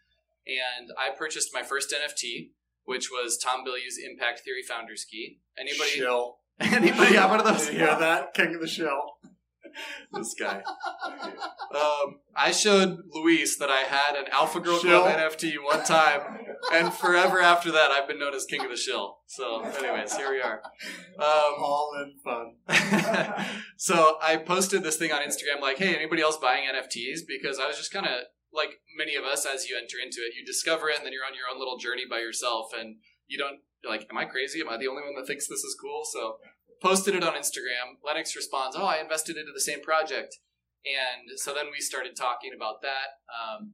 and 0.48 0.92
I 0.98 1.16
purchased 1.16 1.50
my 1.54 1.64
first 1.64 1.94
NFT, 1.94 2.52
which 2.86 3.10
was 3.12 3.38
Tom 3.38 3.66
Bilyeu's 3.66 4.00
Impact 4.04 4.42
Theory 4.42 4.64
Founders 4.64 5.06
Key. 5.06 5.40
Anybody? 5.58 5.92
Shill. 5.92 6.38
Anybody 6.60 7.16
have 7.16 7.30
one 7.30 7.40
of 7.40 7.46
those? 7.46 7.66
Did 7.66 7.74
you 7.74 7.80
hear 7.80 8.00
that? 8.00 8.34
King 8.34 8.56
of 8.56 8.62
the 8.62 8.68
Shill. 8.68 9.02
this 10.14 10.36
guy. 10.40 10.64
Um, 11.68 12.22
I 12.34 12.52
showed 12.52 13.00
Luis 13.14 13.58
that 13.58 13.70
I 13.70 13.82
had 13.82 14.16
an 14.16 14.26
Alpha 14.32 14.62
Girl 14.62 14.80
Shill. 14.80 15.02
Club 15.02 15.18
NFT 15.18 15.56
one 15.62 15.84
time, 15.84 16.22
and 16.72 16.94
forever 16.94 17.42
after 17.42 17.72
that, 17.74 17.92
I've 17.92 18.08
been 18.08 18.20
known 18.20 18.34
as 18.34 18.46
King 18.46 18.64
of 18.64 18.70
the 18.70 18.78
Shill. 18.78 19.18
So, 19.28 19.62
anyways, 19.62 20.16
here 20.16 20.32
we 20.32 20.42
are. 20.42 20.62
Um, 21.20 21.54
All 21.60 21.92
in 22.02 22.16
fun. 22.24 22.56
so 23.78 24.18
I 24.22 24.38
posted 24.38 24.82
this 24.82 24.96
thing 24.96 25.12
on 25.12 25.22
Instagram, 25.22 25.62
like, 25.62 25.78
"Hey, 25.78 25.94
anybody 25.94 26.22
else 26.22 26.38
buying 26.38 26.64
NFTs?" 26.64 27.20
Because 27.28 27.60
I 27.60 27.68
was 27.68 27.76
just 27.78 27.92
kind 27.92 28.06
of 28.06 28.22
like 28.54 28.80
many 28.98 29.16
of 29.16 29.26
us, 29.26 29.46
as 29.46 29.68
you 29.68 29.76
enter 29.76 29.98
into 30.02 30.22
it, 30.22 30.34
you 30.40 30.46
discover 30.46 30.90
it, 30.90 30.98
and 30.98 31.06
then 31.06 31.12
you're 31.12 31.26
on 31.28 31.36
your 31.36 31.52
own 31.52 31.60
little 31.60 31.78
journey 31.78 32.04
by 32.10 32.20
yourself, 32.20 32.72
and 32.78 32.96
you 33.28 33.38
don't 33.38 33.60
you're 33.84 33.92
like, 33.92 34.08
"Am 34.10 34.18
I 34.18 34.26
crazy? 34.26 34.62
Am 34.62 34.70
I 34.70 34.78
the 34.78 34.88
only 34.88 35.04
one 35.04 35.16
that 35.16 35.28
thinks 35.28 35.48
this 35.48 35.64
is 35.64 35.78
cool?" 35.80 36.04
So 36.06 36.38
posted 36.82 37.16
it 37.16 37.24
on 37.24 37.34
Instagram. 37.34 37.98
Lennox 38.06 38.36
responds, 38.36 38.76
"Oh, 38.76 38.86
I 38.86 38.98
invested 38.98 39.38
into 39.38 39.52
the 39.54 39.62
same 39.62 39.82
project," 39.82 40.38
and 40.86 41.38
so 41.38 41.54
then 41.54 41.68
we 41.72 41.80
started 41.80 42.16
talking 42.16 42.52
about 42.56 42.82
that. 42.82 43.20
Um, 43.30 43.74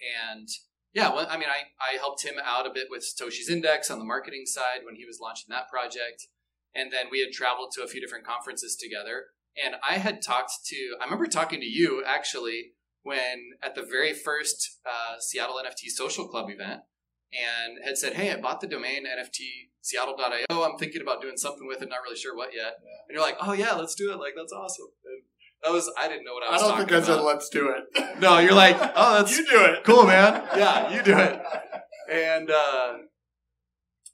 and 0.00 0.48
yeah, 0.96 1.12
well, 1.12 1.26
I 1.28 1.36
mean, 1.36 1.48
I, 1.48 1.68
I 1.78 1.98
helped 1.98 2.24
him 2.24 2.36
out 2.42 2.66
a 2.66 2.72
bit 2.72 2.86
with 2.90 3.04
Satoshi's 3.04 3.50
Index 3.50 3.90
on 3.90 3.98
the 3.98 4.04
marketing 4.04 4.46
side 4.46 4.80
when 4.82 4.96
he 4.96 5.04
was 5.04 5.18
launching 5.20 5.48
that 5.50 5.68
project. 5.68 6.26
And 6.74 6.90
then 6.90 7.06
we 7.10 7.20
had 7.20 7.32
traveled 7.32 7.72
to 7.72 7.82
a 7.82 7.86
few 7.86 8.00
different 8.00 8.26
conferences 8.26 8.76
together. 8.76 9.26
And 9.62 9.76
I 9.86 9.98
had 9.98 10.22
talked 10.22 10.52
to, 10.66 10.96
I 10.98 11.04
remember 11.04 11.26
talking 11.26 11.60
to 11.60 11.66
you 11.66 12.02
actually 12.06 12.72
when 13.02 13.50
at 13.62 13.74
the 13.74 13.82
very 13.82 14.14
first 14.14 14.78
uh, 14.86 15.20
Seattle 15.20 15.60
NFT 15.62 15.88
Social 15.88 16.26
Club 16.28 16.48
event 16.50 16.80
and 17.32 17.78
had 17.84 17.98
said, 17.98 18.14
Hey, 18.14 18.32
I 18.32 18.36
bought 18.40 18.60
the 18.60 18.66
domain 18.66 19.04
NFTseattle.io. 19.06 20.62
I'm 20.62 20.78
thinking 20.78 21.02
about 21.02 21.20
doing 21.20 21.36
something 21.36 21.66
with 21.66 21.82
it, 21.82 21.88
not 21.88 22.00
really 22.04 22.16
sure 22.16 22.36
what 22.36 22.50
yet. 22.54 22.74
And 23.08 23.14
you're 23.14 23.22
like, 23.22 23.36
Oh, 23.40 23.52
yeah, 23.52 23.72
let's 23.72 23.94
do 23.94 24.12
it. 24.12 24.16
Like, 24.18 24.34
that's 24.36 24.52
awesome. 24.52 24.86
And 25.04 25.22
that 25.62 25.72
was, 25.72 25.90
I 25.98 26.08
didn't 26.08 26.24
know 26.24 26.34
what 26.34 26.42
I 26.48 26.52
was. 26.52 26.60
Talking. 26.62 26.74
I 26.74 26.78
don't 26.78 26.88
think 26.88 27.02
I 27.02 27.06
said 27.06 27.20
let's 27.22 27.48
do 27.48 27.70
it. 27.70 28.18
No, 28.20 28.38
you're 28.38 28.54
like, 28.54 28.76
Oh, 28.96 29.18
that's 29.18 29.36
you 29.36 29.46
do 29.46 29.64
it. 29.64 29.84
cool, 29.84 30.04
man. 30.06 30.42
Yeah, 30.56 30.94
you 30.94 31.02
do 31.02 31.16
it. 31.18 31.40
And 32.10 32.50
uh, 32.50 32.92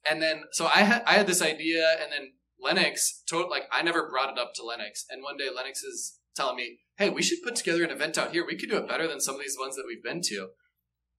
and 0.09 0.21
then 0.23 0.45
so 0.53 0.67
I 0.67 0.79
had 0.83 1.03
I 1.07 1.13
had 1.13 1.27
this 1.27 1.43
idea, 1.43 1.87
and 2.01 2.11
then 2.11 2.33
Lennox 2.59 3.23
told 3.29 3.51
like 3.51 3.65
I 3.71 3.83
never 3.83 4.09
brought 4.09 4.31
it 4.33 4.39
up 4.39 4.55
to 4.55 4.65
Lennox, 4.65 5.05
and 5.11 5.23
one 5.23 5.37
day 5.37 5.49
Lennox 5.55 5.83
is 5.83 6.19
telling 6.35 6.57
me, 6.57 6.79
"Hey, 6.97 7.11
we 7.11 7.23
should 7.23 7.43
put 7.45 7.55
together 7.55 7.85
an 7.85 7.91
event 7.91 8.17
out 8.17 8.33
here. 8.33 8.47
We 8.47 8.57
could 8.57 8.71
do 8.71 8.79
it 8.79 8.89
better 8.89 9.07
than 9.07 9.21
some 9.21 9.35
of 9.35 9.43
these 9.43 9.57
ones 9.61 9.77
that 9.77 9.85
we've 9.87 10.03
been 10.03 10.23
to." 10.23 10.49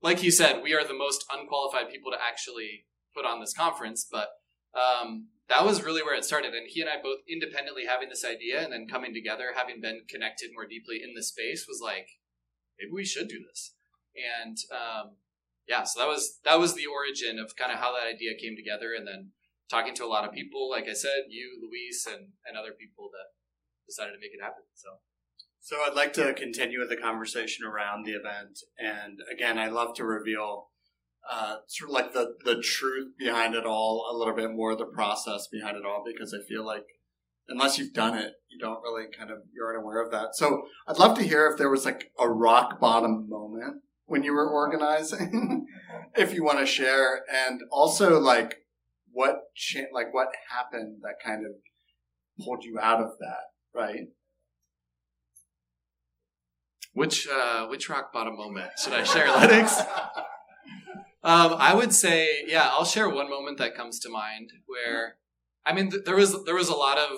Like 0.04 0.22
you 0.22 0.32
said, 0.32 0.62
we 0.62 0.74
are 0.74 0.86
the 0.86 0.94
most 0.94 1.24
unqualified 1.34 1.89
people 1.89 2.12
to 2.12 2.18
actually 2.22 2.86
put 3.16 3.26
on 3.26 3.39
this 3.39 3.54
conference, 3.54 4.06
but 4.12 4.28
um, 4.76 5.30
that 5.48 5.66
was 5.66 5.82
really 5.82 6.04
where 6.04 6.16
it 6.16 6.26
started. 6.26 6.54
And 6.54 6.68
he 6.68 6.82
and 6.82 6.89
I 6.89 7.02
both 7.02 7.20
independently 7.30 7.86
having 7.88 8.10
this 8.10 8.26
idea, 8.26 8.62
and 8.62 8.74
then 8.74 8.86
coming 8.86 9.13
together, 9.13 9.56
having 9.56 9.80
been 9.80 10.02
connected 10.10 10.52
more 10.54 10.68
deeply 10.68 11.00
in 11.02 11.13
the 11.16 11.24
space, 11.24 11.66
was 11.68 11.80
like, 11.82 12.08
maybe 12.78 12.92
we 12.92 13.06
should 13.06 13.30
do 13.30 13.39
this. 13.48 13.76
And 14.13 14.58
um, 14.76 15.16
yeah, 15.68 15.84
so 15.84 16.02
that 16.02 16.10
was 16.10 16.39
that 16.44 16.60
was 16.60 16.76
the 16.76 16.86
origin 16.86 17.39
of 17.39 17.56
kind 17.56 17.72
of 17.72 17.80
how 17.80 17.96
that 17.96 18.08
idea 18.08 18.36
came 18.36 18.58
together, 18.60 18.92
and 18.92 19.08
then 19.08 19.32
talking 19.72 19.96
to 19.96 20.06
a 20.06 20.12
lot 20.12 20.28
of 20.28 20.36
people, 20.36 20.70
like 20.70 20.89
I 20.89 20.94
said, 20.94 21.32
you, 21.32 21.63
Luis, 21.63 22.06
and 22.06 22.36
and 22.44 22.58
other 22.60 22.76
people 22.76 23.08
that 23.16 23.32
decided 23.88 24.12
to 24.12 24.20
make 24.20 24.36
it 24.36 24.44
happen. 24.44 24.68
So 24.76 25.00
So 25.63 25.78
I'd 25.82 25.95
like 25.95 26.12
to 26.13 26.34
continue 26.34 26.82
with 26.82 26.89
the 26.89 26.97
conversation 26.97 27.65
around 27.65 28.06
the 28.06 28.12
event, 28.12 28.60
and 28.78 29.19
again, 29.34 29.58
I 29.58 29.69
love 29.69 29.95
to 29.95 30.04
reveal 30.04 30.67
uh, 31.32 31.60
sort 31.67 31.89
of 31.89 31.93
like 31.93 32.12
the 32.12 32.36
the 32.43 32.62
truth 32.62 33.13
behind 33.17 33.56
it 33.56 33.65
all, 33.65 34.06
a 34.12 34.17
little 34.17 34.36
bit 34.36 34.52
more 34.52 34.76
the 34.76 34.84
process 34.84 35.47
behind 35.49 35.78
it 35.78 35.86
all, 35.86 36.04
because 36.06 36.34
I 36.34 36.45
feel 36.45 36.65
like 36.65 36.84
unless 37.47 37.78
you've 37.78 37.93
done 37.93 38.17
it, 38.17 38.34
you 38.52 38.60
don't 38.60 38.82
really 38.82 39.06
kind 39.17 39.32
of 39.32 39.38
you're 39.56 39.73
unaware 39.73 40.04
of 40.04 40.12
that. 40.12 40.36
So 40.36 40.63
I'd 40.86 40.99
love 40.99 41.17
to 41.17 41.23
hear 41.23 41.47
if 41.47 41.58
there 41.58 41.69
was 41.69 41.86
like 41.86 42.12
a 42.19 42.30
rock 42.30 42.82
bottom 42.82 43.30
moment 43.30 43.84
when 44.04 44.23
you 44.23 44.34
were 44.34 44.49
organizing, 44.49 45.65
if 46.17 46.34
you 46.34 46.43
want 46.43 46.60
to 46.60 46.65
share, 46.65 47.21
and 47.34 47.62
also 47.71 48.19
like 48.19 48.65
what 49.13 49.36
cha- 49.56 49.93
like 49.93 50.13
what 50.13 50.28
happened 50.49 50.97
that 51.04 51.26
kind 51.26 51.45
of 51.45 51.54
pulled 52.43 52.65
you 52.65 52.80
out 52.82 52.99
of 52.99 53.12
that, 53.21 53.45
right? 53.73 54.08
Which 56.93 57.27
uh, 57.27 57.67
which 57.67 57.89
rock 57.89 58.13
bottom 58.13 58.38
moment 58.38 58.71
should 58.82 58.93
I 58.93 59.03
share, 59.03 59.27
Lennox? 59.27 59.82
Um, 61.25 61.56
I 61.58 61.73
would 61.73 61.93
say, 61.93 62.43
yeah, 62.47 62.67
I'll 62.73 62.84
share 62.84 63.08
one 63.08 63.29
moment 63.29 63.58
that 63.58 63.75
comes 63.75 63.97
to 63.99 64.10
mind 64.10 64.49
where, 64.65 65.15
I 65.65 65.71
mean, 65.71 65.89
th- 65.89 66.03
there 66.03 66.17
was 66.17 66.43
there 66.43 66.56
was 66.56 66.67
a 66.67 66.75
lot 66.75 66.97
of 66.97 67.12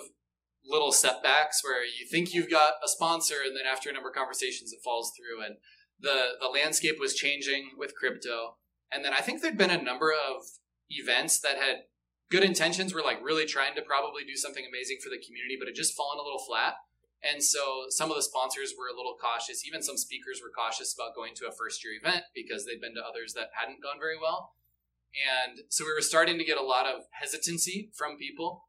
little 0.64 0.92
setbacks 0.92 1.64
where 1.64 1.84
you 1.84 2.06
think 2.10 2.32
you've 2.32 2.50
got 2.50 2.74
a 2.84 2.88
sponsor, 2.88 3.38
and 3.44 3.56
then 3.58 3.66
after 3.66 3.90
a 3.90 3.94
number 3.94 4.10
of 4.10 4.16
conversations, 4.16 4.72
it 4.72 4.84
falls 4.84 5.12
through, 5.18 5.44
and 5.44 5.56
the 6.00 6.38
the 6.40 6.48
landscape 6.48 7.00
was 7.00 7.16
changing 7.16 7.72
with 7.80 7.96
crypto, 7.96 8.58
and 8.92 9.04
then 9.04 9.12
I 9.12 9.22
think 9.22 9.42
there'd 9.42 9.58
been 9.58 9.72
a 9.72 9.82
number 9.82 10.12
of 10.12 10.44
events 10.88 11.40
that 11.40 11.58
had 11.58 11.86
good 12.30 12.44
intentions, 12.44 12.94
were 12.94 13.02
like 13.02 13.24
really 13.24 13.48
trying 13.48 13.74
to 13.74 13.82
probably 13.82 14.24
do 14.24 14.36
something 14.36 14.66
amazing 14.70 14.98
for 15.04 15.10
the 15.10 15.24
community, 15.26 15.58
but 15.60 15.68
it 15.68 15.74
just 15.74 15.96
fallen 15.96 16.20
a 16.20 16.24
little 16.24 16.44
flat. 16.46 16.76
And 17.26 17.42
so 17.42 17.90
some 17.90 18.12
of 18.12 18.18
the 18.18 18.24
sponsors 18.24 18.74
were 18.78 18.88
a 18.88 18.96
little 18.96 19.18
cautious. 19.18 19.66
Even 19.66 19.82
some 19.82 19.98
speakers 19.98 20.42
were 20.44 20.54
cautious 20.54 20.94
about 20.94 21.16
going 21.16 21.34
to 21.36 21.48
a 21.48 21.52
first 21.52 21.84
year 21.84 21.98
event 21.98 22.24
because 22.36 22.66
they'd 22.66 22.82
been 22.82 22.94
to 22.96 23.02
others 23.02 23.34
that 23.34 23.50
hadn't 23.58 23.82
gone 23.82 23.98
very 23.98 24.18
well. 24.22 24.54
And 25.16 25.66
so 25.70 25.86
we 25.86 25.94
were 25.94 26.06
starting 26.06 26.38
to 26.38 26.46
get 26.46 26.58
a 26.58 26.64
lot 26.64 26.86
of 26.86 27.10
hesitancy 27.12 27.90
from 27.96 28.18
people. 28.18 28.66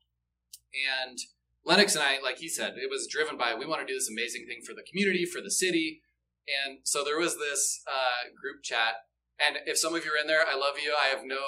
And 0.73 1.19
Lennox 1.67 1.95
and 1.95 2.05
I, 2.05 2.19
like 2.23 2.39
he 2.39 2.49
said, 2.49 2.75
it 2.79 2.89
was 2.89 3.09
driven 3.11 3.37
by 3.37 3.55
we 3.55 3.67
want 3.67 3.81
to 3.83 3.87
do 3.87 3.99
this 3.99 4.09
amazing 4.09 4.47
thing 4.47 4.63
for 4.65 4.73
the 4.73 4.87
community, 4.89 5.27
for 5.27 5.43
the 5.43 5.51
city. 5.51 6.01
And 6.47 6.79
so 6.85 7.05
there 7.05 7.19
was 7.19 7.37
this 7.37 7.83
uh, 7.87 8.31
group 8.41 8.63
chat. 8.63 9.05
And 9.39 9.59
if 9.67 9.77
some 9.77 9.95
of 9.95 10.05
you 10.05 10.13
are 10.13 10.21
in 10.21 10.29
there, 10.29 10.47
I 10.47 10.57
love 10.57 10.79
you. 10.83 10.95
I 10.95 11.09
have 11.09 11.27
no 11.27 11.43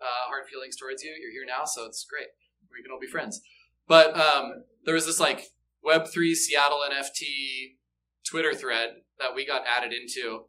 uh, 0.00 0.26
hard 0.26 0.48
feelings 0.50 0.76
towards 0.76 1.04
you. 1.04 1.10
You're 1.10 1.30
here 1.30 1.46
now, 1.46 1.64
so 1.64 1.84
it's 1.84 2.04
great. 2.08 2.26
We 2.72 2.82
can 2.82 2.90
all 2.90 2.98
be 2.98 3.06
friends. 3.06 3.40
But 3.86 4.18
um, 4.18 4.64
there 4.84 4.94
was 4.94 5.06
this 5.06 5.20
like 5.20 5.44
Web3 5.86 6.34
Seattle 6.34 6.80
NFT 6.90 7.76
Twitter 8.26 8.54
thread 8.54 8.96
that 9.18 9.34
we 9.34 9.46
got 9.46 9.62
added 9.66 9.92
into. 9.92 10.44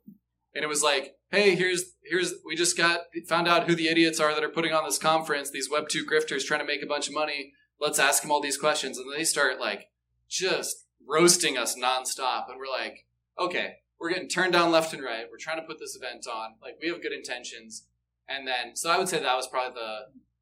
And 0.54 0.64
it 0.64 0.68
was 0.68 0.82
like, 0.82 1.16
hey, 1.30 1.56
here's 1.56 1.94
here's 2.04 2.36
we 2.46 2.56
just 2.56 2.78
got 2.78 3.02
found 3.28 3.48
out 3.48 3.68
who 3.68 3.76
the 3.76 3.90
idiots 3.90 4.20
are 4.20 4.34
that 4.34 4.44
are 4.44 4.50
putting 4.50 4.74
on 4.74 4.86
this 4.86 4.98
conference, 4.98 5.52
these 5.52 5.70
Web 5.70 5.90
two 5.90 6.06
grifters 6.06 6.46
trying 6.46 6.62
to 6.62 6.66
make 6.66 6.82
a 6.82 6.88
bunch 6.88 7.08
of 7.08 7.14
money. 7.14 7.54
Let's 7.80 8.00
ask 8.00 8.22
them 8.22 8.32
all 8.32 8.42
these 8.42 8.58
questions. 8.58 8.98
And 8.98 9.12
they 9.14 9.26
start 9.26 9.60
like 9.60 9.90
just 10.30 10.86
roasting 11.08 11.58
us 11.58 11.76
nonstop. 11.76 12.50
And 12.50 12.58
we're 12.58 12.72
like, 12.72 13.06
okay, 13.38 13.76
we're 14.00 14.10
getting 14.10 14.30
turned 14.30 14.54
down 14.54 14.72
left 14.72 14.94
and 14.94 15.04
right. 15.04 15.26
We're 15.30 15.38
trying 15.38 15.60
to 15.60 15.68
put 15.68 15.80
this 15.80 15.96
event 15.96 16.26
on. 16.28 16.56
Like 16.62 16.78
we 16.82 16.88
have 16.90 17.02
good 17.02 17.12
intentions. 17.12 17.88
And 18.30 18.48
then 18.48 18.76
so 18.76 18.90
I 18.90 18.98
would 18.98 19.10
say 19.10 19.20
that 19.20 19.36
was 19.36 19.48
probably 19.48 19.74
the 19.76 19.98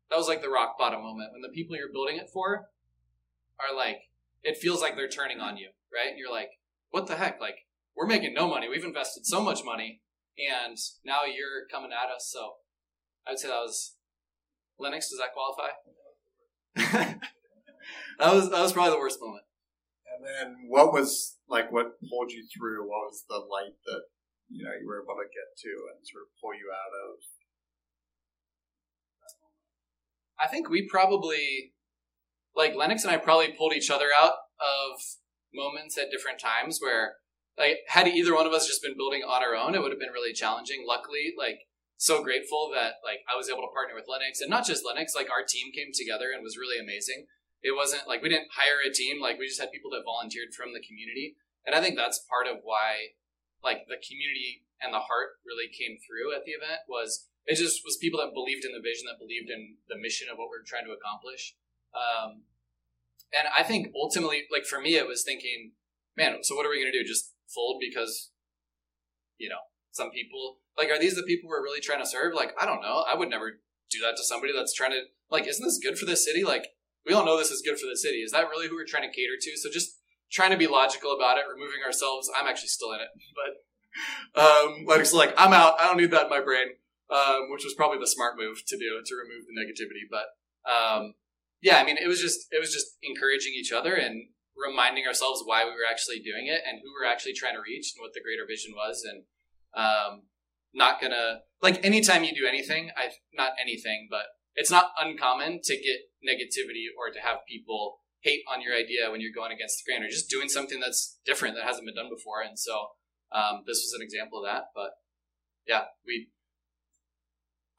that 0.10 0.18
was 0.18 0.28
like 0.28 0.42
the 0.42 0.50
rock 0.50 0.78
bottom 0.78 1.02
moment 1.02 1.32
when 1.32 1.42
the 1.42 1.50
people 1.50 1.76
you're 1.76 1.92
building 1.92 2.18
it 2.18 2.30
for 2.32 2.68
are 3.60 3.76
like 3.76 3.98
it 4.44 4.58
feels 4.58 4.82
like 4.82 4.96
they're 4.96 5.08
turning 5.08 5.40
on 5.40 5.58
you, 5.58 5.70
right? 5.94 6.10
And 6.10 6.18
you're 6.18 6.32
like, 6.32 6.50
what 6.92 7.08
the 7.08 7.16
heck? 7.16 7.40
Like 7.40 7.58
we're 7.96 8.08
making 8.08 8.34
no 8.34 8.48
money. 8.48 8.68
We've 8.70 8.84
invested 8.84 9.26
so 9.26 9.42
much 9.42 9.64
money, 9.64 10.02
and 10.38 10.78
now 11.06 11.26
you're 11.26 11.68
coming 11.72 11.92
at 11.92 12.14
us. 12.14 12.30
So 12.32 12.54
I 13.28 13.32
would 13.32 13.40
say 13.40 13.48
that 13.48 13.64
was 13.64 13.96
Lennox. 14.80 15.10
Does 15.10 15.20
that 15.20 15.34
qualify? 15.34 15.72
that 18.20 18.34
was 18.34 18.50
that 18.50 18.62
was 18.62 18.74
probably 18.74 18.92
the 18.92 19.00
worst 19.00 19.20
moment. 19.22 19.44
And 20.14 20.26
then 20.26 20.70
what 20.70 20.94
was 20.94 21.38
like 21.48 21.72
what 21.72 22.00
pulled 22.10 22.32
you 22.32 22.46
through? 22.46 22.84
What 22.84 23.10
was 23.10 23.24
the 23.30 23.38
light 23.38 23.78
that 23.86 24.04
you 24.50 24.64
know 24.66 24.72
you 24.80 24.88
were 24.88 25.02
able 25.02 25.16
to 25.16 25.30
get 25.30 25.58
to 25.58 25.72
and 25.94 26.06
sort 26.06 26.24
of 26.24 26.30
pull 26.42 26.54
you 26.54 26.70
out 26.74 26.94
of? 26.94 27.18
I 30.44 30.48
think 30.48 30.70
we 30.70 30.88
probably, 30.90 31.74
like 32.56 32.76
Lennox 32.76 33.04
and 33.04 33.12
I, 33.12 33.18
probably 33.18 33.54
pulled 33.54 33.74
each 33.74 33.90
other 33.90 34.08
out 34.16 34.34
of 34.60 35.02
moments 35.54 35.98
at 35.98 36.12
different 36.12 36.40
times 36.40 36.80
where, 36.82 37.18
like, 37.58 37.80
had 37.88 38.08
either 38.08 38.34
one 38.34 38.46
of 38.46 38.54
us 38.54 38.68
just 38.68 38.82
been 38.82 38.98
building 38.98 39.22
on 39.22 39.44
our 39.44 39.56
own, 39.56 39.76
it 39.76 39.82
would 39.82 39.92
have 39.92 40.00
been 40.00 40.14
really 40.14 40.34
challenging. 40.34 40.86
Luckily, 40.88 41.34
like, 41.38 41.68
so 41.98 42.24
grateful 42.24 42.70
that 42.74 43.00
like 43.06 43.24
I 43.32 43.38
was 43.38 43.48
able 43.48 43.64
to 43.64 43.72
partner 43.72 43.96
with 43.96 44.10
Lennox, 44.10 44.42
and 44.42 44.50
not 44.50 44.66
just 44.66 44.84
Lennox. 44.86 45.16
Like, 45.16 45.32
our 45.32 45.46
team 45.46 45.72
came 45.72 45.94
together 45.94 46.34
and 46.34 46.44
was 46.44 46.58
really 46.58 46.82
amazing. 46.82 47.28
It 47.62 47.78
wasn't 47.78 48.10
like 48.10 48.22
we 48.22 48.28
didn't 48.28 48.52
hire 48.52 48.84
a 48.84 48.92
team; 48.92 49.22
like 49.22 49.40
we 49.40 49.48
just 49.48 49.62
had 49.62 49.72
people 49.72 49.92
that 49.96 50.04
volunteered 50.04 50.52
from 50.52 50.74
the 50.74 50.84
community, 50.84 51.38
and 51.64 51.72
I 51.74 51.80
think 51.80 51.96
that's 51.96 52.26
part 52.28 52.50
of 52.50 52.66
why, 52.66 53.16
like, 53.64 53.88
the 53.88 54.02
community 54.02 54.68
and 54.84 54.92
the 54.92 55.08
heart 55.08 55.40
really 55.48 55.72
came 55.72 55.96
through 56.04 56.36
at 56.36 56.44
the 56.44 56.52
event 56.52 56.84
was 56.92 57.32
it 57.48 57.56
just 57.56 57.88
was 57.88 57.96
people 57.96 58.20
that 58.20 58.36
believed 58.36 58.68
in 58.68 58.76
the 58.76 58.84
vision, 58.84 59.08
that 59.08 59.20
believed 59.20 59.48
in 59.48 59.80
the 59.88 60.00
mission 60.00 60.28
of 60.28 60.36
what 60.36 60.52
we 60.52 60.60
are 60.60 60.68
trying 60.68 60.84
to 60.84 60.96
accomplish. 60.96 61.56
Um, 61.94 62.44
and 63.38 63.48
I 63.56 63.64
think 63.64 63.88
ultimately, 63.96 64.44
like 64.52 64.66
for 64.66 64.80
me, 64.80 64.96
it 64.96 65.08
was 65.08 65.24
thinking, 65.24 65.72
man, 66.18 66.38
so 66.44 66.56
what 66.56 66.66
are 66.66 66.70
we 66.70 66.82
going 66.82 66.92
to 66.92 66.98
do? 66.98 67.08
Just 67.08 67.34
fold 67.54 67.82
because, 67.82 68.32
you 69.38 69.50
know, 69.50 69.62
some 69.92 70.12
people, 70.12 70.60
like, 70.78 70.90
are 70.90 71.00
these 71.00 71.16
the 71.16 71.24
people 71.24 71.50
we're 71.50 71.64
really 71.64 71.82
trying 71.82 72.00
to 72.00 72.10
serve? 72.10 72.34
Like, 72.34 72.54
I 72.60 72.66
don't 72.66 72.82
know. 72.82 73.04
I 73.10 73.16
would 73.16 73.30
never 73.30 73.60
do 73.90 74.00
that 74.02 74.18
to 74.18 74.24
somebody 74.24 74.54
that's 74.56 74.74
trying 74.74 74.92
to, 74.92 75.02
like, 75.30 75.48
isn't 75.48 75.64
this 75.64 75.80
good 75.82 75.98
for 75.98 76.06
the 76.06 76.16
city? 76.16 76.44
Like, 76.44 76.68
we 77.06 77.14
all 77.14 77.26
know 77.26 77.38
this 77.38 77.52
is 77.52 77.62
good 77.62 77.80
for 77.80 77.88
the 77.88 77.98
city. 77.98 78.18
Is 78.18 78.32
that 78.32 78.50
really 78.50 78.68
who 78.68 78.76
we're 78.76 78.86
trying 78.86 79.10
to 79.10 79.16
cater 79.16 79.38
to? 79.40 79.58
So 79.58 79.70
just 79.72 80.00
trying 80.32 80.52
to 80.52 80.58
be 80.58 80.68
logical 80.68 81.14
about 81.14 81.38
it, 81.38 81.46
removing 81.52 81.86
ourselves. 81.86 82.30
I'm 82.38 82.48
actually 82.48 82.70
still 82.70 82.92
in 82.94 83.02
it, 83.02 83.10
but 83.38 84.42
um, 84.42 84.86
like 84.88 85.02
it's 85.02 85.14
like 85.14 85.34
I'm 85.38 85.54
out. 85.54 85.80
I 85.80 85.86
don't 85.86 85.98
need 85.98 86.12
that 86.12 86.26
in 86.26 86.30
my 86.30 86.42
brain, 86.42 86.74
um, 87.10 87.52
which 87.52 87.64
was 87.64 87.76
probably 87.76 88.00
the 88.00 88.08
smart 88.08 88.36
move 88.38 88.66
to 88.66 88.78
do 88.78 89.02
to 89.06 89.16
remove 89.16 89.46
the 89.46 89.54
negativity. 89.54 90.10
But 90.10 90.34
um, 90.66 91.14
yeah, 91.64 91.78
I 91.78 91.84
mean, 91.84 91.98
it 91.98 92.08
was 92.08 92.20
just 92.20 92.48
it 92.52 92.60
was 92.60 92.72
just 92.74 92.98
encouraging 93.02 93.54
each 93.56 93.72
other 93.72 93.96
and 93.96 94.28
reminding 94.56 95.08
ourselves 95.08 95.42
why 95.46 95.64
we 95.64 95.72
were 95.72 95.90
actually 95.90 96.20
doing 96.20 96.46
it 96.48 96.62
and 96.68 96.78
who 96.84 96.92
we 96.94 97.08
are 97.08 97.12
actually 97.12 97.34
trying 97.34 97.56
to 97.56 97.64
reach 97.66 97.94
and 97.96 98.04
what 98.04 98.14
the 98.14 98.22
greater 98.22 98.46
vision 98.48 98.74
was 98.76 99.02
and 99.02 99.24
um, 99.74 100.28
not 100.74 101.02
gonna 101.02 101.42
like 101.62 101.84
anytime 101.84 102.24
you 102.24 102.34
do 102.36 102.46
anything 102.46 102.92
i 102.96 103.10
not 103.34 103.54
anything 103.60 104.08
but 104.12 104.26
it's 104.54 104.70
not 104.70 104.94
uncommon 105.00 105.60
to 105.64 105.74
get 105.74 106.06
negativity 106.22 106.86
or 106.98 107.12
to 107.12 107.20
have 107.20 107.40
people 107.50 107.98
hate 108.22 108.42
on 108.48 108.62
your 108.62 108.76
idea 108.76 109.10
when 109.10 109.22
you're 109.22 109.34
going 109.34 109.52
against 109.52 109.82
the 109.82 109.90
grain 109.90 110.04
or 110.06 110.10
just 110.10 110.30
doing 110.30 110.48
something 110.48 110.80
that's 110.80 111.18
different 111.26 111.56
that 111.56 111.66
hasn't 111.66 111.86
been 111.86 111.96
done 111.96 112.10
before. 112.10 112.42
And 112.42 112.58
so 112.58 112.88
um, 113.34 113.64
this 113.66 113.82
was 113.82 113.94
an 113.98 114.04
example 114.04 114.40
of 114.40 114.46
that 114.46 114.66
but 114.76 114.92
yeah 115.68 115.86
we 116.06 116.30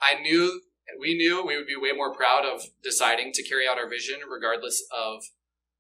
i 0.01 0.21
knew 0.21 0.61
we 0.99 1.15
knew 1.17 1.45
we 1.45 1.57
would 1.57 1.67
be 1.67 1.77
way 1.77 1.93
more 1.93 2.15
proud 2.15 2.45
of 2.45 2.63
deciding 2.83 3.33
to 3.33 3.43
carry 3.43 3.67
out 3.69 3.79
our 3.79 3.89
vision 3.89 4.17
regardless 4.31 4.83
of 4.95 5.25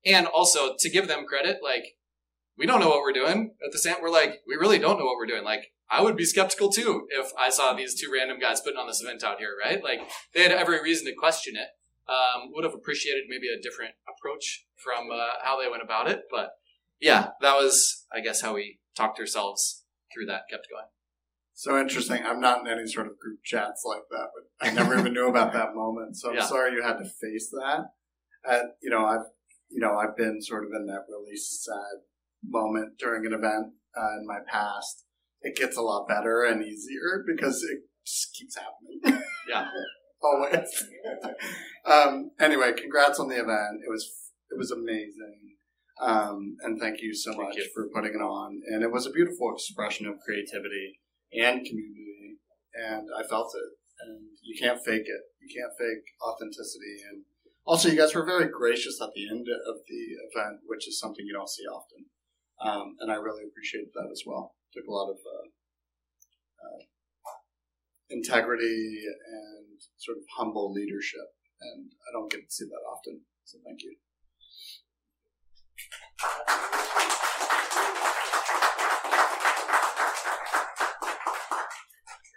and 0.05 0.27
also 0.27 0.75
to 0.79 0.91
give 0.91 1.09
them 1.09 1.27
credit 1.27 1.59
like 1.63 1.97
we 2.57 2.67
don't 2.67 2.79
know 2.79 2.89
what 2.89 3.01
we're 3.01 3.13
doing. 3.13 3.53
At 3.67 3.73
the 3.73 3.79
same 3.79 3.97
we're 4.01 4.11
like 4.11 4.41
we 4.47 4.55
really 4.55 4.79
don't 4.79 4.99
know 4.99 5.05
what 5.05 5.17
we're 5.17 5.27
doing. 5.27 5.45
Like 5.45 5.73
i 5.91 6.01
would 6.01 6.17
be 6.17 6.25
skeptical 6.25 6.71
too 6.71 7.07
if 7.11 7.31
i 7.39 7.51
saw 7.51 7.75
these 7.75 7.95
two 7.95 8.11
random 8.11 8.39
guys 8.39 8.59
putting 8.63 8.79
on 8.79 8.87
this 8.87 9.03
event 9.03 9.23
out 9.23 9.39
here 9.39 9.55
right? 9.63 9.83
Like 9.83 10.01
they 10.35 10.43
had 10.43 10.53
every 10.53 10.83
reason 10.83 11.07
to 11.07 11.15
question 11.15 11.55
it. 11.57 11.69
Um, 12.07 12.51
would 12.53 12.65
have 12.65 12.75
appreciated 12.75 13.25
maybe 13.31 13.49
a 13.49 13.63
different 13.63 13.95
approach 14.07 14.67
from 14.77 15.09
uh, 15.11 15.43
how 15.43 15.59
they 15.59 15.71
went 15.71 15.83
about 15.83 16.07
it 16.07 16.25
but 16.31 16.51
yeah 17.01 17.29
that 17.41 17.55
was 17.55 18.05
i 18.13 18.21
guess 18.21 18.43
how 18.43 18.55
we 18.55 18.79
talked 18.95 19.19
ourselves 19.19 19.85
through 20.13 20.27
that 20.27 20.43
kept 20.51 20.67
going 20.71 20.85
So 21.57 21.79
interesting. 21.79 22.23
I'm 22.27 22.41
not 22.41 22.61
in 22.61 22.67
any 22.73 22.87
sort 22.87 23.07
of 23.07 23.19
group 23.19 23.39
chats 23.45 23.85
like 23.87 24.03
that, 24.11 24.29
but 24.35 24.69
I 24.69 24.73
never 24.73 24.99
even 24.99 25.13
knew 25.13 25.29
about 25.29 25.53
that 25.53 25.75
moment. 25.75 26.17
So 26.17 26.31
I'm 26.31 26.37
Yeah. 26.37 26.45
sorry 26.47 26.73
you 26.73 26.83
had 26.83 26.99
to 26.99 27.05
face 27.05 27.49
that. 27.51 27.87
And 28.45 28.71
you 28.83 28.91
know, 28.91 29.05
I've 29.07 29.27
you 29.71 29.81
know 29.81 29.97
I've 29.97 30.17
been 30.17 30.43
sort 30.43 30.65
of 30.65 30.71
in 30.75 30.87
that 30.87 31.05
really 31.09 31.37
sad 31.37 32.03
moment 32.47 32.99
during 32.99 33.25
an 33.25 33.33
event 33.33 33.73
uh, 33.97 34.19
in 34.19 34.27
my 34.27 34.39
past. 34.51 35.05
It 35.43 35.57
gets 35.57 35.77
a 35.77 35.83
lot 35.83 36.09
better 36.09 36.43
and 36.45 36.63
easier 36.63 37.25
because 37.27 37.63
it 37.63 37.81
just 38.05 38.35
keeps 38.35 38.57
happening. 38.57 39.23
yeah 39.49 39.69
Always. 40.23 40.85
um, 41.85 42.31
anyway, 42.41 42.73
congrats 42.77 43.21
on 43.21 43.29
the 43.29 43.37
event. 43.37 43.81
It 43.87 43.91
was 43.91 44.11
it 44.51 44.59
was 44.59 44.71
amazing. 44.71 45.57
Um, 46.01 46.57
and 46.63 46.81
thank 46.81 47.01
you 47.01 47.15
so 47.15 47.31
Thank 47.33 47.43
much 47.45 47.57
you. 47.57 47.69
for 47.73 47.89
putting 47.95 48.15
it 48.15 48.23
on. 48.23 48.61
And 48.67 48.83
it 48.83 48.91
was 48.91 49.07
a 49.07 49.11
beautiful 49.11 49.53
expression 49.55 50.07
of 50.07 50.19
creativity 50.19 50.99
and 51.35 51.65
community. 51.65 52.39
And 52.75 53.09
I 53.17 53.23
felt 53.27 53.55
it. 53.55 53.71
And 54.07 54.27
you 54.43 54.59
can't 54.59 54.83
fake 54.85 55.07
it. 55.07 55.23
You 55.41 55.49
can't 55.49 55.73
fake 55.79 56.05
authenticity. 56.21 56.99
And 57.11 57.25
also, 57.65 57.89
you 57.89 57.97
guys 57.97 58.15
were 58.15 58.27
very 58.27 58.49
gracious 58.49 59.01
at 59.01 59.15
the 59.15 59.29
end 59.29 59.47
of 59.49 59.77
the 59.89 60.03
event, 60.31 60.61
which 60.67 60.87
is 60.89 60.99
something 60.99 61.25
you 61.25 61.33
don't 61.33 61.49
see 61.49 61.65
often. 61.65 62.07
Um, 62.61 62.97
and 63.01 63.11
I 63.11 63.17
really 63.17 63.45
appreciated 63.45 63.91
that 63.95 64.11
as 64.13 64.23
well. 64.27 64.55
Took 64.75 64.87
a 64.87 64.93
lot 64.93 65.11
of 65.11 65.17
uh, 65.17 65.49
uh, 66.61 66.83
integrity 68.11 69.05
and 69.07 69.81
sort 69.97 70.19
of 70.19 70.25
humble 70.37 70.73
leadership. 70.73 71.33
And 71.61 71.93
I 72.09 72.13
don't 72.13 72.31
get 72.31 72.49
to 72.49 72.55
see 72.55 72.67
that 72.67 72.85
often. 72.91 73.23
So 73.45 73.59
thank 73.65 73.83
you. 73.83 73.97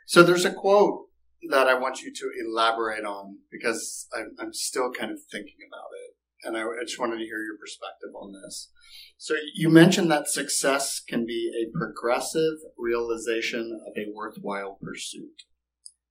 So 0.07 0.23
there's 0.23 0.45
a 0.45 0.53
quote 0.53 1.07
that 1.49 1.67
I 1.67 1.73
want 1.73 2.01
you 2.01 2.13
to 2.13 2.31
elaborate 2.39 3.03
on 3.03 3.39
because 3.51 4.07
I'm, 4.15 4.31
I'm 4.39 4.53
still 4.53 4.89
kind 4.89 5.11
of 5.11 5.19
thinking 5.29 5.59
about 5.67 5.89
it. 5.91 6.15
And 6.47 6.55
I, 6.55 6.61
I 6.61 6.85
just 6.85 6.97
wanted 6.97 7.17
to 7.17 7.25
hear 7.25 7.43
your 7.43 7.57
perspective 7.59 8.15
on 8.15 8.31
this. 8.31 8.71
So 9.17 9.35
you 9.53 9.67
mentioned 9.67 10.09
that 10.09 10.29
success 10.29 11.01
can 11.01 11.25
be 11.25 11.51
a 11.51 11.77
progressive 11.77 12.55
realization 12.77 13.81
of 13.85 13.93
a 13.97 14.15
worthwhile 14.15 14.79
pursuit. 14.81 15.43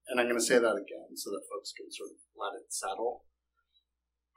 And 0.08 0.20
I'm 0.20 0.26
going 0.26 0.38
to 0.38 0.44
say 0.44 0.58
that 0.58 0.76
again 0.76 1.16
so 1.16 1.30
that 1.30 1.48
folks 1.50 1.72
can 1.72 1.90
sort 1.90 2.10
of 2.10 2.16
let 2.36 2.60
it 2.60 2.74
settle. 2.74 3.24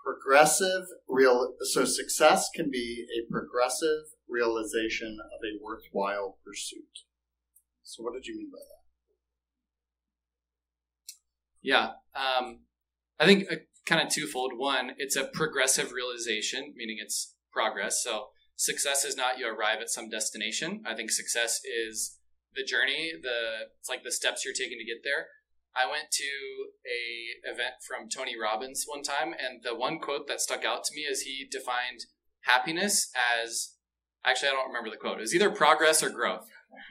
Progressive 0.01 0.85
real, 1.09 1.55
so 1.63 1.83
success 1.83 2.49
can 2.55 2.71
be 2.71 3.05
a 3.11 3.29
progressive 3.29 4.15
realization 4.29 5.17
of 5.19 5.43
a 5.43 5.61
worthwhile 5.61 6.37
pursuit. 6.45 7.03
So 7.83 8.03
what 8.03 8.13
did 8.13 8.25
you 8.25 8.37
mean 8.37 8.51
by 8.53 8.59
that? 8.59 8.78
Yeah. 11.61 11.91
Um, 12.15 12.59
I 13.19 13.25
think 13.25 13.45
uh, 13.51 13.55
kind 13.85 14.01
of 14.01 14.13
twofold. 14.13 14.53
One, 14.55 14.91
it's 14.97 15.15
a 15.15 15.25
progressive 15.25 15.91
realization, 15.91 16.73
meaning 16.75 16.97
it's 17.01 17.35
progress. 17.51 18.01
So 18.03 18.27
success 18.55 19.03
is 19.03 19.15
not 19.15 19.37
you 19.37 19.47
arrive 19.47 19.79
at 19.81 19.89
some 19.89 20.09
destination. 20.09 20.83
I 20.85 20.95
think 20.95 21.11
success 21.11 21.59
is 21.63 22.17
the 22.55 22.63
journey, 22.63 23.13
the 23.21 23.67
it's 23.79 23.89
like 23.89 24.03
the 24.03 24.11
steps 24.11 24.43
you're 24.43 24.53
taking 24.53 24.77
to 24.79 24.85
get 24.85 25.03
there. 25.03 25.27
I 25.75 25.89
went 25.89 26.11
to 26.11 26.25
a 26.85 27.51
event 27.51 27.75
from 27.87 28.09
Tony 28.09 28.33
Robbins 28.39 28.85
one 28.87 29.03
time, 29.03 29.33
and 29.33 29.61
the 29.63 29.75
one 29.75 29.99
quote 29.99 30.27
that 30.27 30.41
stuck 30.41 30.65
out 30.65 30.83
to 30.85 30.95
me 30.95 31.01
is 31.01 31.21
he 31.21 31.47
defined 31.49 32.05
happiness 32.41 33.11
as 33.41 33.75
actually 34.25 34.49
I 34.49 34.53
don't 34.53 34.67
remember 34.67 34.89
the 34.89 34.97
quote. 34.97 35.19
It 35.19 35.21
was 35.21 35.35
either 35.35 35.51
progress 35.51 36.01
or 36.03 36.09
growth, 36.09 36.47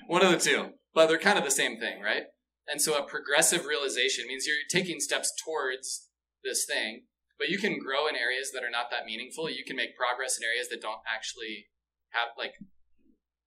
one 0.07 0.25
of 0.25 0.31
the 0.31 0.39
two, 0.39 0.71
but 0.95 1.09
they're 1.09 1.19
kind 1.19 1.39
of 1.39 1.45
the 1.45 1.51
same 1.51 1.79
thing, 1.79 2.01
right? 2.01 2.25
And 2.69 2.83
so 2.83 2.99
a 2.99 3.03
progressive 3.03 3.65
realization 3.65 4.27
means 4.29 4.47
you're 4.47 4.69
taking 4.69 5.01
steps 5.01 5.33
towards 5.43 6.09
this 6.45 6.67
thing, 6.67 7.09
but 7.39 7.49
you 7.49 7.59
can 7.59 7.79
grow 7.79 8.07
in 8.07 8.15
areas 8.15 8.53
that 8.53 8.63
are 8.63 8.71
not 8.71 8.91
that 8.91 9.07
meaningful. 9.07 9.49
You 9.49 9.65
can 9.65 9.77
make 9.77 9.97
progress 9.97 10.37
in 10.37 10.45
areas 10.45 10.69
that 10.69 10.83
don't 10.83 11.01
actually 11.09 11.73
have 12.11 12.29
like. 12.37 12.53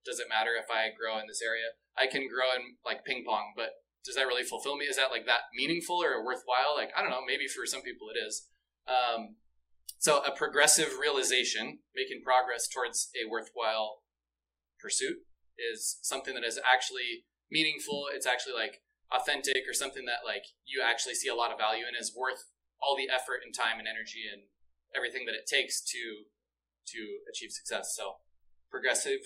Does 0.04 0.20
it 0.20 0.26
matter 0.28 0.58
if 0.58 0.66
I 0.74 0.90
grow 0.98 1.22
in 1.22 1.30
this 1.30 1.46
area? 1.46 1.78
I 1.94 2.10
can 2.10 2.26
grow 2.28 2.50
in 2.58 2.82
like 2.84 3.06
ping 3.06 3.24
pong, 3.24 3.54
but 3.56 3.78
does 4.04 4.16
that 4.16 4.26
really 4.26 4.42
fulfill 4.42 4.76
me? 4.76 4.86
Is 4.86 4.98
that 4.98 5.12
like 5.12 5.28
that 5.28 5.54
meaningful 5.54 6.02
or 6.02 6.26
worthwhile? 6.26 6.74
Like 6.76 6.90
I 6.98 7.02
don't 7.02 7.12
know. 7.12 7.22
Maybe 7.26 7.46
for 7.46 7.68
some 7.68 7.84
people 7.84 8.08
it 8.10 8.18
is. 8.18 8.50
Um, 8.90 9.38
so 10.00 10.24
a 10.26 10.36
progressive 10.36 10.98
realization, 11.00 11.86
making 11.94 12.24
progress 12.26 12.68
towards 12.68 13.14
a 13.14 13.30
worthwhile 13.30 14.02
pursuit, 14.80 15.18
is 15.60 16.00
something 16.02 16.34
that 16.34 16.44
is 16.44 16.58
actually 16.66 17.30
meaningful. 17.52 18.06
It's 18.12 18.26
actually 18.26 18.54
like 18.58 18.82
authentic 19.12 19.64
or 19.68 19.74
something 19.74 20.06
that 20.06 20.24
like 20.26 20.44
you 20.66 20.82
actually 20.84 21.16
see 21.16 21.28
a 21.28 21.36
lot 21.36 21.52
of 21.52 21.58
value 21.58 21.84
in 21.88 21.96
is 22.00 22.14
worth 22.16 22.46
all 22.82 22.96
the 22.96 23.10
effort 23.14 23.42
and 23.46 23.54
time 23.54 23.78
and 23.80 23.88
energy 23.88 24.24
and 24.32 24.44
everything 24.96 25.26
that 25.26 25.36
it 25.36 25.46
takes 25.48 25.82
to 25.82 26.26
to 26.88 27.00
achieve 27.30 27.52
success. 27.52 27.94
So 27.96 28.16
progressive, 28.70 29.20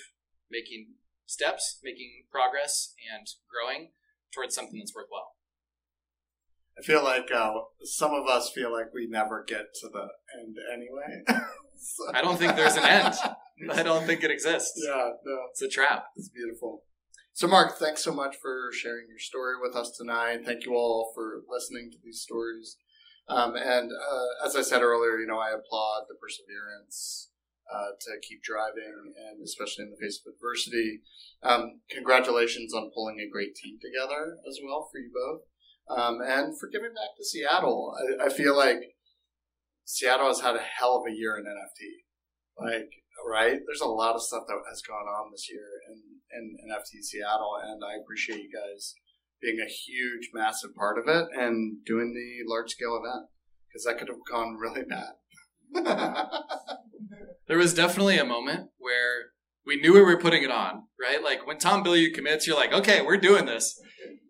making 0.52 0.96
steps, 1.26 1.80
making 1.84 2.26
progress 2.32 2.94
and 3.14 3.26
growing 3.50 3.92
towards 4.34 4.54
something 4.54 4.80
that's 4.80 4.94
worthwhile. 4.94 5.34
I 6.78 6.82
feel 6.82 7.04
like 7.04 7.32
uh, 7.34 7.54
some 7.84 8.12
of 8.12 8.28
us 8.28 8.52
feel 8.54 8.72
like 8.74 8.94
we 8.94 9.08
never 9.08 9.46
get 9.48 9.74
to 9.82 9.90
the 9.92 10.08
end 10.40 10.58
anyway. 10.74 11.24
So- 11.78 12.10
I 12.14 12.22
don't 12.22 12.38
think 12.38 12.56
there's 12.56 12.78
an 12.78 12.86
end. 12.86 13.14
I 13.72 13.84
don't 13.84 14.06
think 14.06 14.24
it 14.24 14.32
exists. 14.32 14.82
yeah, 14.82 15.10
no, 15.26 15.38
It's 15.52 15.62
a 15.62 15.68
trap. 15.68 16.06
it's 16.16 16.30
beautiful. 16.30 16.84
So, 17.36 17.50
Mark, 17.50 17.76
thanks 17.78 18.02
so 18.02 18.14
much 18.14 18.38
for 18.42 18.72
sharing 18.72 19.10
your 19.10 19.20
story 19.20 19.56
with 19.62 19.76
us 19.76 19.92
tonight. 19.92 20.46
Thank 20.46 20.64
you 20.64 20.74
all 20.74 21.12
for 21.14 21.42
listening 21.52 21.92
to 21.92 21.98
these 22.02 22.22
stories. 22.22 22.78
Um, 23.28 23.58
and 23.58 23.92
uh, 23.92 24.46
as 24.46 24.56
I 24.56 24.62
said 24.62 24.82
earlier, 24.82 25.20
you 25.20 25.28
know, 25.28 25.38
I 25.38 25.50
applaud 25.50 26.06
the 26.08 26.16
perseverance 26.16 27.32
uh, 27.68 27.92
to 28.00 28.12
keep 28.26 28.42
driving, 28.42 29.12
and 29.20 29.44
especially 29.44 29.84
in 29.84 29.92
the 29.92 30.00
face 30.00 30.22
of 30.26 30.32
adversity. 30.32 31.02
Um, 31.44 31.82
congratulations 31.92 32.74
on 32.74 32.92
pulling 32.96 33.20
a 33.20 33.30
great 33.30 33.54
team 33.54 33.80
together 33.84 34.38
as 34.48 34.60
well 34.64 34.88
for 34.90 35.00
you 35.00 35.12
both, 35.12 35.42
um, 35.92 36.22
and 36.22 36.58
for 36.58 36.70
giving 36.70 36.96
back 36.96 37.18
to 37.18 37.26
Seattle. 37.26 37.98
I, 38.00 38.28
I 38.28 38.30
feel 38.30 38.56
like 38.56 38.96
Seattle 39.84 40.28
has 40.28 40.40
had 40.40 40.56
a 40.56 40.64
hell 40.64 41.04
of 41.04 41.12
a 41.12 41.14
year 41.14 41.38
in 41.38 41.44
NFT. 41.44 42.06
Like, 42.58 42.92
right? 43.28 43.60
There's 43.68 43.84
a 43.84 43.92
lot 43.92 44.16
of 44.16 44.24
stuff 44.24 44.44
that 44.48 44.56
has 44.70 44.82
gone 44.82 45.12
on 45.12 45.32
this 45.32 45.50
year 45.52 45.68
in, 45.92 46.00
in 46.32 46.58
NFT 46.70 47.02
Seattle, 47.02 47.58
and 47.62 47.82
I 47.84 47.96
appreciate 48.02 48.42
you 48.42 48.50
guys 48.52 48.96
being 49.42 49.60
a 49.60 49.70
huge, 49.70 50.30
massive 50.34 50.76
part 50.76 50.98
of 50.98 51.08
it 51.08 51.28
and 51.38 51.84
doing 51.86 52.14
the 52.14 52.50
large 52.50 52.72
scale 52.72 52.96
event 52.96 53.28
because 53.68 53.84
that 53.86 53.98
could 53.98 54.08
have 54.08 54.18
gone 54.30 54.56
really 54.56 54.84
bad. 54.84 55.14
There 57.48 57.58
was 57.58 57.74
definitely 57.74 58.18
a 58.18 58.26
moment 58.26 58.72
where 58.78 59.34
we 59.66 59.80
knew 59.80 59.94
we 59.94 60.02
were 60.02 60.18
putting 60.18 60.44
it 60.44 60.52
on, 60.52 60.84
right? 61.00 61.24
Like 61.24 61.46
when 61.46 61.60
Tom 61.60 61.84
Bilyeu 61.84 62.14
commits, 62.14 62.48
you're 62.48 62.56
like, 62.56 62.74
okay, 62.74 63.02
we're 63.02 63.18
doing 63.18 63.46
this. 63.46 63.80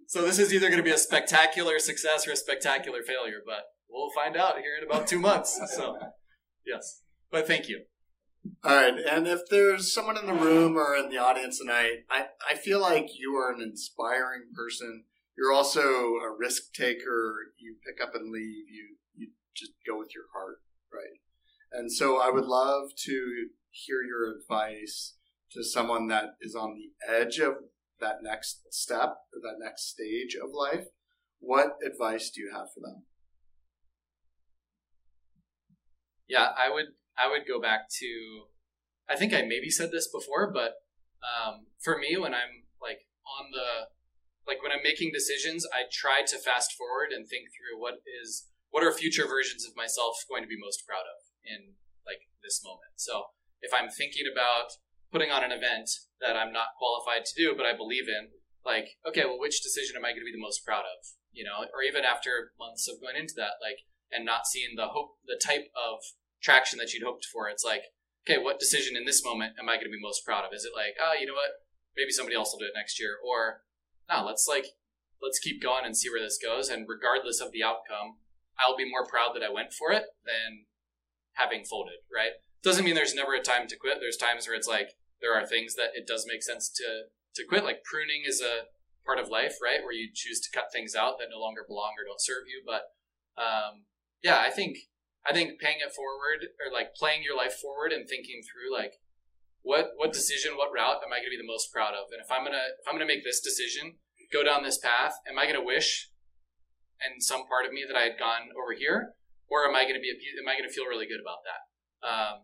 So 0.07 0.21
this 0.21 0.37
is 0.37 0.53
either 0.53 0.67
going 0.67 0.79
to 0.79 0.83
be 0.83 0.91
a 0.91 0.97
spectacular 0.97 1.79
success 1.79 2.27
or 2.27 2.31
a 2.31 2.35
spectacular 2.35 3.03
failure, 3.03 3.41
but 3.45 3.63
we'll 3.89 4.11
find 4.13 4.35
out 4.35 4.57
here 4.57 4.75
in 4.77 4.87
about 4.87 5.07
two 5.07 5.19
months. 5.19 5.59
So, 5.75 5.97
yes. 6.65 7.01
But 7.31 7.47
thank 7.47 7.69
you. 7.69 7.85
All 8.63 8.75
right, 8.75 8.93
and 8.99 9.27
if 9.27 9.41
there's 9.49 9.93
someone 9.93 10.17
in 10.17 10.27
the 10.27 10.33
room 10.33 10.77
or 10.77 10.95
in 10.95 11.09
the 11.09 11.17
audience 11.17 11.59
tonight, 11.59 12.05
I, 12.09 12.27
I 12.49 12.55
feel 12.55 12.79
like 12.79 13.17
you 13.17 13.35
are 13.35 13.51
an 13.51 13.61
inspiring 13.61 14.43
person. 14.55 15.05
You're 15.37 15.51
also 15.51 15.81
a 15.81 16.35
risk 16.37 16.73
taker. 16.73 17.35
You 17.57 17.75
pick 17.85 18.05
up 18.05 18.13
and 18.13 18.31
leave. 18.31 18.69
You 18.69 18.97
you 19.15 19.29
just 19.55 19.71
go 19.87 19.97
with 19.97 20.13
your 20.13 20.25
heart, 20.33 20.61
right? 20.93 21.19
And 21.71 21.91
so 21.91 22.21
I 22.21 22.29
would 22.29 22.45
love 22.45 22.89
to 23.05 23.47
hear 23.71 24.01
your 24.01 24.31
advice 24.31 25.15
to 25.51 25.63
someone 25.63 26.07
that 26.07 26.35
is 26.41 26.55
on 26.55 26.75
the 26.75 26.91
edge 27.11 27.39
of 27.39 27.55
that 27.99 28.17
next 28.21 28.61
step 28.71 29.17
or 29.33 29.41
that 29.41 29.63
next 29.63 29.89
stage 29.89 30.35
of 30.35 30.49
life. 30.53 30.87
What 31.39 31.77
advice 31.85 32.29
do 32.29 32.41
you 32.41 32.51
have 32.53 32.67
for 32.73 32.79
them? 32.79 33.03
Yeah, 36.27 36.49
I 36.57 36.71
would 36.73 36.87
I 37.17 37.29
would 37.29 37.47
go 37.47 37.61
back 37.61 37.87
to 37.99 38.47
I 39.07 39.15
think 39.15 39.33
I 39.33 39.43
maybe 39.43 39.69
said 39.69 39.91
this 39.91 40.09
before, 40.11 40.51
but 40.51 40.81
um, 41.21 41.67
for 41.81 41.97
me 41.97 42.17
when 42.17 42.33
I'm 42.33 42.65
like 42.81 43.05
on 43.39 43.51
the 43.51 43.91
like 44.47 44.61
when 44.61 44.71
I'm 44.71 44.83
making 44.83 45.11
decisions, 45.13 45.65
I 45.73 45.89
try 45.91 46.21
to 46.21 46.37
fast 46.37 46.73
forward 46.73 47.09
and 47.11 47.25
think 47.27 47.49
through 47.49 47.81
what 47.81 48.01
is 48.05 48.47
what 48.69 48.83
are 48.83 48.91
future 48.91 49.25
versions 49.25 49.65
of 49.65 49.75
myself 49.75 50.21
going 50.29 50.43
to 50.43 50.51
be 50.51 50.59
most 50.59 50.85
proud 50.85 51.07
of 51.07 51.19
in 51.45 51.79
like 52.05 52.29
this 52.43 52.61
moment. 52.63 52.97
So 52.97 53.33
if 53.61 53.73
I'm 53.73 53.89
thinking 53.89 54.29
about 54.29 54.77
putting 55.11 55.31
on 55.31 55.43
an 55.43 55.51
event 55.55 55.89
that 56.21 56.35
I'm 56.35 56.51
not 56.51 56.77
qualified 56.77 57.25
to 57.25 57.37
do, 57.39 57.55
but 57.55 57.65
I 57.65 57.71
believe 57.71 58.11
in, 58.11 58.35
like, 58.67 58.99
okay, 59.07 59.23
well, 59.23 59.39
which 59.39 59.63
decision 59.63 59.95
am 59.95 60.03
I 60.03 60.11
going 60.11 60.21
to 60.21 60.29
be 60.29 60.35
the 60.35 60.41
most 60.41 60.65
proud 60.65 60.83
of? 60.83 60.99
You 61.31 61.47
know, 61.47 61.63
or 61.71 61.81
even 61.87 62.03
after 62.03 62.51
months 62.59 62.87
of 62.91 62.99
going 62.99 63.15
into 63.15 63.33
that, 63.37 63.63
like, 63.63 63.87
and 64.11 64.25
not 64.25 64.47
seeing 64.47 64.75
the 64.75 64.91
hope, 64.91 65.17
the 65.25 65.39
type 65.39 65.71
of 65.71 66.03
traction 66.41 66.79
that 66.79 66.93
you'd 66.93 67.03
hoped 67.03 67.25
for. 67.25 67.49
It's 67.49 67.63
like, 67.63 67.83
okay, 68.25 68.41
what 68.41 68.59
decision 68.59 68.95
in 68.97 69.05
this 69.05 69.23
moment 69.23 69.53
am 69.59 69.69
I 69.69 69.75
going 69.75 69.85
to 69.85 69.95
be 69.95 70.01
most 70.01 70.25
proud 70.25 70.45
of? 70.45 70.53
Is 70.53 70.65
it 70.65 70.73
like, 70.75 70.95
oh, 71.01 71.13
you 71.19 71.25
know 71.27 71.33
what? 71.33 71.61
Maybe 71.95 72.11
somebody 72.11 72.35
else 72.35 72.51
will 72.51 72.59
do 72.59 72.65
it 72.65 72.75
next 72.75 72.99
year, 72.99 73.15
or 73.23 73.63
no, 74.09 74.25
let's 74.25 74.47
like, 74.47 74.65
let's 75.21 75.39
keep 75.39 75.61
going 75.61 75.85
and 75.85 75.95
see 75.95 76.09
where 76.09 76.21
this 76.21 76.37
goes. 76.37 76.69
And 76.69 76.85
regardless 76.87 77.39
of 77.39 77.51
the 77.51 77.63
outcome, 77.63 78.19
I'll 78.59 78.77
be 78.77 78.89
more 78.89 79.05
proud 79.05 79.31
that 79.35 79.43
I 79.43 79.51
went 79.51 79.73
for 79.73 79.91
it 79.91 80.03
than 80.25 80.65
having 81.33 81.63
folded. 81.63 82.03
Right? 82.13 82.31
Doesn't 82.63 82.83
mean 82.83 82.95
there's 82.95 83.15
never 83.15 83.33
a 83.33 83.41
time 83.41 83.67
to 83.67 83.77
quit. 83.77 83.97
There's 83.99 84.17
times 84.17 84.47
where 84.47 84.57
it's 84.57 84.67
like 84.67 84.95
there 85.21 85.33
are 85.33 85.45
things 85.45 85.75
that 85.75 85.95
it 85.95 86.07
does 86.07 86.25
make 86.27 86.43
sense 86.43 86.69
to 86.69 87.07
to 87.35 87.47
quit. 87.47 87.63
Like 87.63 87.83
pruning 87.83 88.23
is 88.25 88.41
a 88.41 88.67
part 89.05 89.19
of 89.19 89.29
life, 89.29 89.55
right? 89.61 89.83
Where 89.83 89.93
you 89.93 90.09
choose 90.13 90.39
to 90.41 90.51
cut 90.51 90.71
things 90.73 90.95
out 90.95 91.19
that 91.19 91.27
no 91.31 91.39
longer 91.39 91.63
belong 91.67 91.93
or 91.97 92.05
don't 92.05 92.21
serve 92.21 92.43
you. 92.47 92.63
But 92.65 92.91
um, 93.41 93.85
yeah, 94.23 94.39
I 94.39 94.49
think 94.49 94.77
I 95.27 95.33
think 95.33 95.59
paying 95.59 95.81
it 95.81 95.93
forward 95.93 96.53
or 96.61 96.71
like 96.71 96.93
playing 96.93 97.23
your 97.23 97.35
life 97.35 97.53
forward 97.53 97.91
and 97.91 98.07
thinking 98.07 98.41
through 98.45 98.73
like 98.73 99.01
what 99.61 99.97
what 99.97 100.13
decision, 100.13 100.53
what 100.55 100.69
route 100.73 101.01
am 101.01 101.11
I 101.11 101.17
going 101.17 101.33
to 101.33 101.37
be 101.37 101.41
the 101.41 101.47
most 101.47 101.73
proud 101.73 101.93
of? 101.93 102.13
And 102.13 102.21
if 102.21 102.29
I'm 102.29 102.45
gonna 102.45 102.77
if 102.79 102.85
I'm 102.87 102.93
gonna 102.93 103.09
make 103.09 103.23
this 103.23 103.41
decision, 103.41 103.97
go 104.31 104.43
down 104.43 104.63
this 104.63 104.77
path, 104.77 105.17
am 105.27 105.39
I 105.39 105.45
going 105.45 105.57
to 105.59 105.65
wish 105.65 106.09
and 107.01 107.21
some 107.21 107.47
part 107.47 107.65
of 107.65 107.73
me 107.73 107.83
that 107.87 107.97
I 107.97 108.03
had 108.03 108.17
gone 108.19 108.53
over 108.55 108.73
here, 108.77 109.13
or 109.49 109.67
am 109.67 109.75
I 109.75 109.83
going 109.83 109.95
to 109.95 110.03
be 110.03 110.11
am 110.11 110.47
I 110.47 110.57
going 110.57 110.67
to 110.67 110.73
feel 110.73 110.85
really 110.85 111.07
good 111.07 111.19
about 111.21 111.43
that? 111.43 111.61
Um, 112.05 112.35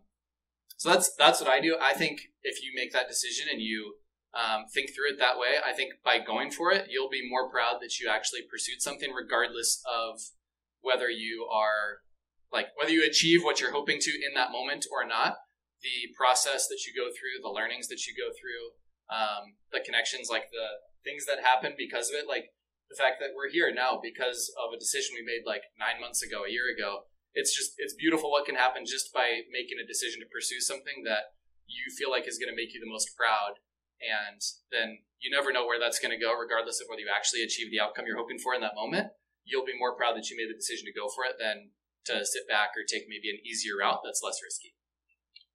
so 0.76 0.90
that's 0.90 1.14
that's 1.16 1.40
what 1.40 1.50
I 1.50 1.60
do. 1.60 1.76
I 1.80 1.92
think 1.94 2.20
if 2.42 2.62
you 2.62 2.72
make 2.74 2.92
that 2.92 3.08
decision 3.08 3.46
and 3.50 3.60
you 3.60 4.02
um, 4.34 4.64
think 4.72 4.90
through 4.90 5.14
it 5.14 5.18
that 5.18 5.38
way, 5.38 5.56
I 5.64 5.72
think 5.72 5.94
by 6.04 6.18
going 6.18 6.50
for 6.50 6.72
it, 6.72 6.88
you'll 6.90 7.10
be 7.10 7.28
more 7.28 7.50
proud 7.50 7.78
that 7.80 7.98
you 7.98 8.08
actually 8.10 8.42
pursued 8.50 8.80
something, 8.80 9.12
regardless 9.12 9.82
of 9.86 10.20
whether 10.80 11.08
you 11.08 11.46
are 11.52 12.02
like 12.52 12.68
whether 12.76 12.92
you 12.92 13.04
achieve 13.04 13.42
what 13.42 13.60
you're 13.60 13.72
hoping 13.72 13.98
to 14.00 14.12
in 14.12 14.34
that 14.34 14.52
moment 14.52 14.86
or 14.92 15.06
not. 15.06 15.36
The 15.82 16.14
process 16.14 16.68
that 16.68 16.86
you 16.86 16.94
go 16.94 17.10
through, 17.10 17.42
the 17.42 17.50
learnings 17.50 17.88
that 17.88 18.06
you 18.06 18.14
go 18.14 18.30
through, 18.30 18.78
um, 19.10 19.58
the 19.74 19.82
connections, 19.82 20.30
like 20.30 20.54
the 20.54 20.78
things 21.02 21.26
that 21.26 21.42
happen 21.42 21.74
because 21.74 22.06
of 22.06 22.14
it, 22.14 22.30
like 22.30 22.54
the 22.86 22.94
fact 22.94 23.18
that 23.18 23.34
we're 23.34 23.50
here 23.50 23.72
now 23.74 23.98
because 23.98 24.46
of 24.54 24.70
a 24.70 24.78
decision 24.78 25.18
we 25.18 25.26
made 25.26 25.42
like 25.42 25.66
nine 25.74 25.98
months 25.98 26.22
ago, 26.22 26.46
a 26.46 26.52
year 26.52 26.70
ago. 26.70 27.10
It's 27.34 27.50
just 27.50 27.74
it's 27.80 27.96
beautiful 27.96 28.30
what 28.30 28.46
can 28.46 28.54
happen 28.54 28.84
just 28.84 29.10
by 29.10 29.42
making 29.50 29.80
a 29.82 29.88
decision 29.88 30.20
to 30.20 30.28
pursue 30.28 30.60
something 30.60 31.02
that 31.08 31.34
you 31.66 31.88
feel 31.96 32.12
like 32.12 32.28
is 32.28 32.38
going 32.38 32.52
to 32.52 32.58
make 32.58 32.76
you 32.76 32.80
the 32.80 32.90
most 32.90 33.16
proud 33.16 33.58
and 34.02 34.42
then 34.68 35.00
you 35.22 35.30
never 35.30 35.54
know 35.54 35.64
where 35.64 35.80
that's 35.80 36.02
going 36.02 36.12
to 36.12 36.20
go 36.20 36.34
regardless 36.34 36.82
of 36.82 36.90
whether 36.90 37.00
you 37.00 37.08
actually 37.08 37.40
achieve 37.40 37.70
the 37.70 37.80
outcome 37.80 38.04
you're 38.04 38.20
hoping 38.20 38.36
for 38.36 38.52
in 38.52 38.60
that 38.60 38.76
moment 38.76 39.08
you'll 39.44 39.64
be 39.64 39.78
more 39.78 39.94
proud 39.94 40.12
that 40.12 40.28
you 40.28 40.36
made 40.36 40.50
the 40.50 40.58
decision 40.58 40.86
to 40.86 40.92
go 40.92 41.08
for 41.08 41.24
it 41.24 41.38
than 41.38 41.70
to 42.06 42.24
sit 42.24 42.48
back 42.48 42.70
or 42.76 42.82
take 42.88 43.04
maybe 43.08 43.30
an 43.30 43.38
easier 43.44 43.76
route 43.80 44.00
that's 44.04 44.20
less 44.24 44.38
risky 44.42 44.74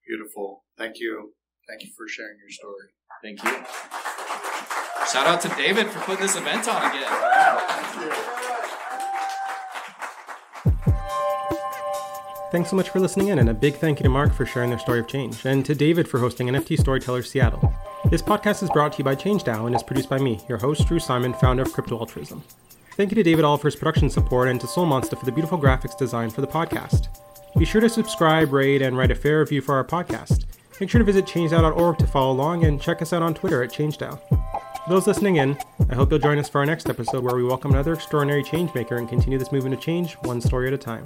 Beautiful. 0.07 0.63
Thank 0.77 0.99
you. 0.99 1.33
Thank 1.67 1.83
you 1.83 1.89
for 1.97 2.07
sharing 2.07 2.37
your 2.39 2.49
story. 2.49 2.87
thank 3.23 3.43
you 3.43 3.65
shout 5.11 5.25
out 5.25 5.39
to 5.41 5.47
david 5.55 5.87
for 5.87 5.99
putting 5.99 6.21
this 6.21 6.35
event 6.35 6.67
on 6.67 6.91
again 6.91 8.27
Thanks 12.49 12.69
so 12.69 12.77
much 12.77 12.89
for 12.89 13.01
listening 13.01 13.27
in, 13.27 13.39
and 13.39 13.49
a 13.49 13.53
big 13.53 13.75
thank 13.75 13.99
you 13.99 14.03
to 14.03 14.09
Mark 14.09 14.33
for 14.33 14.45
sharing 14.45 14.69
their 14.69 14.79
story 14.79 15.01
of 15.01 15.07
change, 15.07 15.45
and 15.45 15.65
to 15.65 15.75
David 15.75 16.07
for 16.07 16.17
hosting 16.17 16.47
NFT 16.47 16.79
Storytellers 16.79 17.29
Seattle. 17.29 17.73
This 18.09 18.21
podcast 18.21 18.63
is 18.63 18.69
brought 18.69 18.93
to 18.93 18.99
you 18.99 19.03
by 19.03 19.15
ChangeDAO 19.15 19.65
and 19.65 19.75
is 19.75 19.83
produced 19.83 20.09
by 20.09 20.17
me, 20.17 20.39
your 20.47 20.57
host, 20.57 20.87
Drew 20.87 20.97
Simon, 20.97 21.33
founder 21.33 21.63
of 21.63 21.73
Crypto 21.73 21.99
Altruism. 21.99 22.41
Thank 22.97 23.11
you 23.11 23.15
to 23.15 23.21
David 23.21 23.45
All 23.45 23.57
for 23.57 23.67
his 23.67 23.75
production 23.75 24.09
support 24.09 24.47
and 24.47 24.59
to 24.59 24.65
Soul 24.65 24.87
Monster 24.87 25.15
for 25.15 25.25
the 25.25 25.31
beautiful 25.31 25.59
graphics 25.59 25.95
design 25.95 26.31
for 26.31 26.41
the 26.41 26.47
podcast. 26.47 27.09
Be 27.55 27.63
sure 27.63 27.79
to 27.79 27.89
subscribe, 27.89 28.51
rate, 28.51 28.81
and 28.81 28.97
write 28.97 29.11
a 29.11 29.15
fair 29.15 29.41
review 29.41 29.61
for 29.61 29.75
our 29.75 29.83
podcast. 29.83 30.45
Make 30.81 30.89
sure 30.89 30.97
to 30.97 31.05
visit 31.05 31.27
changedao.org 31.27 31.99
to 31.99 32.07
follow 32.07 32.31
along 32.31 32.63
and 32.63 32.81
check 32.81 33.03
us 33.03 33.13
out 33.13 33.21
on 33.21 33.35
Twitter 33.35 33.61
at 33.61 33.71
changedao. 33.71 34.19
For 34.27 34.89
those 34.89 35.05
listening 35.05 35.35
in, 35.35 35.55
I 35.91 35.93
hope 35.93 36.09
you'll 36.09 36.19
join 36.19 36.39
us 36.39 36.49
for 36.49 36.57
our 36.57 36.65
next 36.65 36.89
episode 36.89 37.23
where 37.23 37.35
we 37.35 37.43
welcome 37.43 37.69
another 37.69 37.93
extraordinary 37.93 38.43
changemaker 38.43 38.97
and 38.97 39.07
continue 39.07 39.37
this 39.37 39.51
movement 39.51 39.75
of 39.75 39.79
change 39.81 40.13
one 40.23 40.41
story 40.41 40.65
at 40.65 40.73
a 40.73 40.77
time. 40.79 41.05